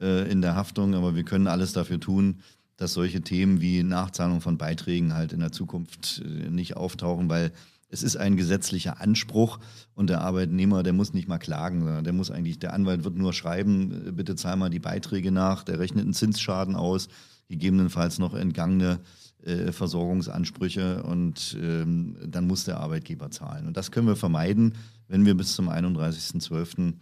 äh, 0.00 0.30
in 0.30 0.42
der 0.42 0.54
Haftung, 0.54 0.94
aber 0.94 1.14
wir 1.16 1.24
können 1.24 1.48
alles 1.48 1.72
dafür 1.72 2.00
tun, 2.00 2.40
dass 2.76 2.92
solche 2.92 3.20
Themen 3.20 3.60
wie 3.60 3.82
Nachzahlung 3.82 4.40
von 4.40 4.56
Beiträgen 4.58 5.14
halt 5.14 5.32
in 5.32 5.40
der 5.40 5.52
Zukunft 5.52 6.22
äh, 6.24 6.50
nicht 6.50 6.76
auftauchen, 6.76 7.28
weil 7.28 7.52
es 7.90 8.02
ist 8.02 8.16
ein 8.16 8.36
gesetzlicher 8.36 9.00
Anspruch 9.00 9.58
und 9.94 10.10
der 10.10 10.20
Arbeitnehmer, 10.20 10.82
der 10.82 10.92
muss 10.92 11.14
nicht 11.14 11.26
mal 11.26 11.38
klagen, 11.38 11.80
sondern 11.80 12.04
der 12.04 12.12
muss 12.12 12.30
eigentlich, 12.30 12.58
der 12.58 12.74
Anwalt 12.74 13.02
wird 13.02 13.16
nur 13.16 13.32
schreiben, 13.32 14.08
äh, 14.08 14.12
bitte 14.12 14.36
zahl 14.36 14.56
mal 14.56 14.70
die 14.70 14.78
Beiträge 14.78 15.32
nach, 15.32 15.64
der 15.64 15.80
rechnet 15.80 16.04
einen 16.04 16.14
Zinsschaden 16.14 16.76
aus, 16.76 17.08
gegebenenfalls 17.48 18.18
noch 18.18 18.34
entgangene 18.34 19.00
äh, 19.48 19.72
Versorgungsansprüche 19.72 21.02
und 21.02 21.56
ähm, 21.60 22.16
dann 22.26 22.46
muss 22.46 22.64
der 22.64 22.78
Arbeitgeber 22.80 23.30
zahlen. 23.30 23.66
Und 23.66 23.76
das 23.76 23.90
können 23.90 24.06
wir 24.06 24.16
vermeiden, 24.16 24.74
wenn 25.08 25.24
wir 25.24 25.34
bis 25.34 25.54
zum 25.54 25.70
31.12. 25.70 26.94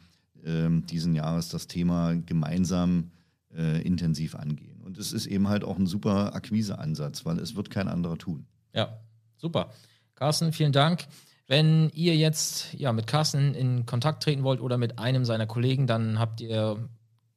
Ähm, 0.45 0.87
diesen 0.87 1.17
Jahres 1.17 1.49
das 1.49 1.67
Thema 1.67 2.15
gemeinsam 2.15 3.11
äh, 3.53 3.83
intensiv 3.83 4.37
angehen. 4.37 4.81
Und 4.81 4.97
es 4.97 5.13
ist 5.13 5.27
eben 5.27 5.49
halt 5.49 5.65
auch 5.65 5.77
ein 5.77 5.87
super 5.87 6.37
Akquiseansatz, 6.37 7.25
weil 7.25 7.41
es 7.41 7.57
wird 7.57 7.69
kein 7.69 7.89
anderer 7.89 8.17
tun. 8.17 8.47
Ja, 8.73 9.01
super. 9.37 9.73
Carsten, 10.15 10.53
vielen 10.53 10.71
Dank. 10.71 11.07
Wenn 11.49 11.91
ihr 11.91 12.17
jetzt 12.17 12.75
ja, 12.75 12.93
mit 12.93 13.09
Carsten 13.09 13.55
in 13.55 13.87
Kontakt 13.87 14.23
treten 14.23 14.45
wollt 14.45 14.61
oder 14.61 14.79
mit 14.79 15.01
einem 15.01 15.25
seiner 15.25 15.47
Kollegen, 15.47 15.89
dann 15.89 16.21
habt 16.21 16.41
ihr 16.41 16.89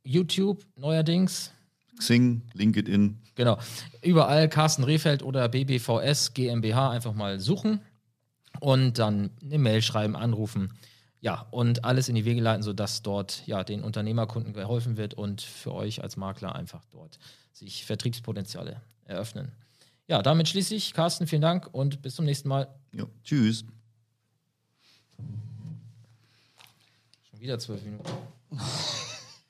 YouTube 0.03 0.65
neuerdings. 0.75 1.51
Xing, 1.97 2.41
LinkedIn, 2.53 3.17
Genau. 3.35 3.57
Überall 4.01 4.49
Carsten 4.49 4.83
Rehfeld 4.83 5.23
oder 5.23 5.47
BBVS 5.47 6.33
GmbH 6.33 6.89
einfach 6.91 7.13
mal 7.13 7.39
suchen 7.39 7.79
und 8.59 8.99
dann 8.99 9.29
eine 9.41 9.57
Mail 9.57 9.81
schreiben, 9.81 10.15
anrufen. 10.15 10.73
Ja, 11.21 11.47
und 11.51 11.85
alles 11.85 12.09
in 12.09 12.15
die 12.15 12.25
Wege 12.25 12.41
leiten, 12.41 12.63
sodass 12.63 13.03
dort 13.03 13.45
ja 13.47 13.63
den 13.63 13.83
Unternehmerkunden 13.83 14.53
geholfen 14.53 14.97
wird 14.97 15.13
und 15.13 15.41
für 15.41 15.73
euch 15.73 16.03
als 16.03 16.17
Makler 16.17 16.55
einfach 16.55 16.83
dort 16.91 17.19
sich 17.53 17.85
Vertriebspotenziale 17.85 18.81
eröffnen. 19.05 19.51
Ja, 20.07 20.21
damit 20.23 20.49
schließe 20.49 20.73
ich. 20.75 20.93
Carsten, 20.93 21.27
vielen 21.27 21.41
Dank 21.43 21.69
und 21.71 22.01
bis 22.01 22.15
zum 22.15 22.25
nächsten 22.25 22.49
Mal. 22.49 22.67
ja, 22.93 23.05
tschüss. 23.23 23.63
Schon 27.29 27.39
wieder 27.39 27.59
zwölf 27.59 27.83
Minuten. 27.83 28.09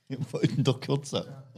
Wir 0.08 0.20
wollten 0.34 0.64
doch 0.64 0.80
kürzer. 0.80 1.51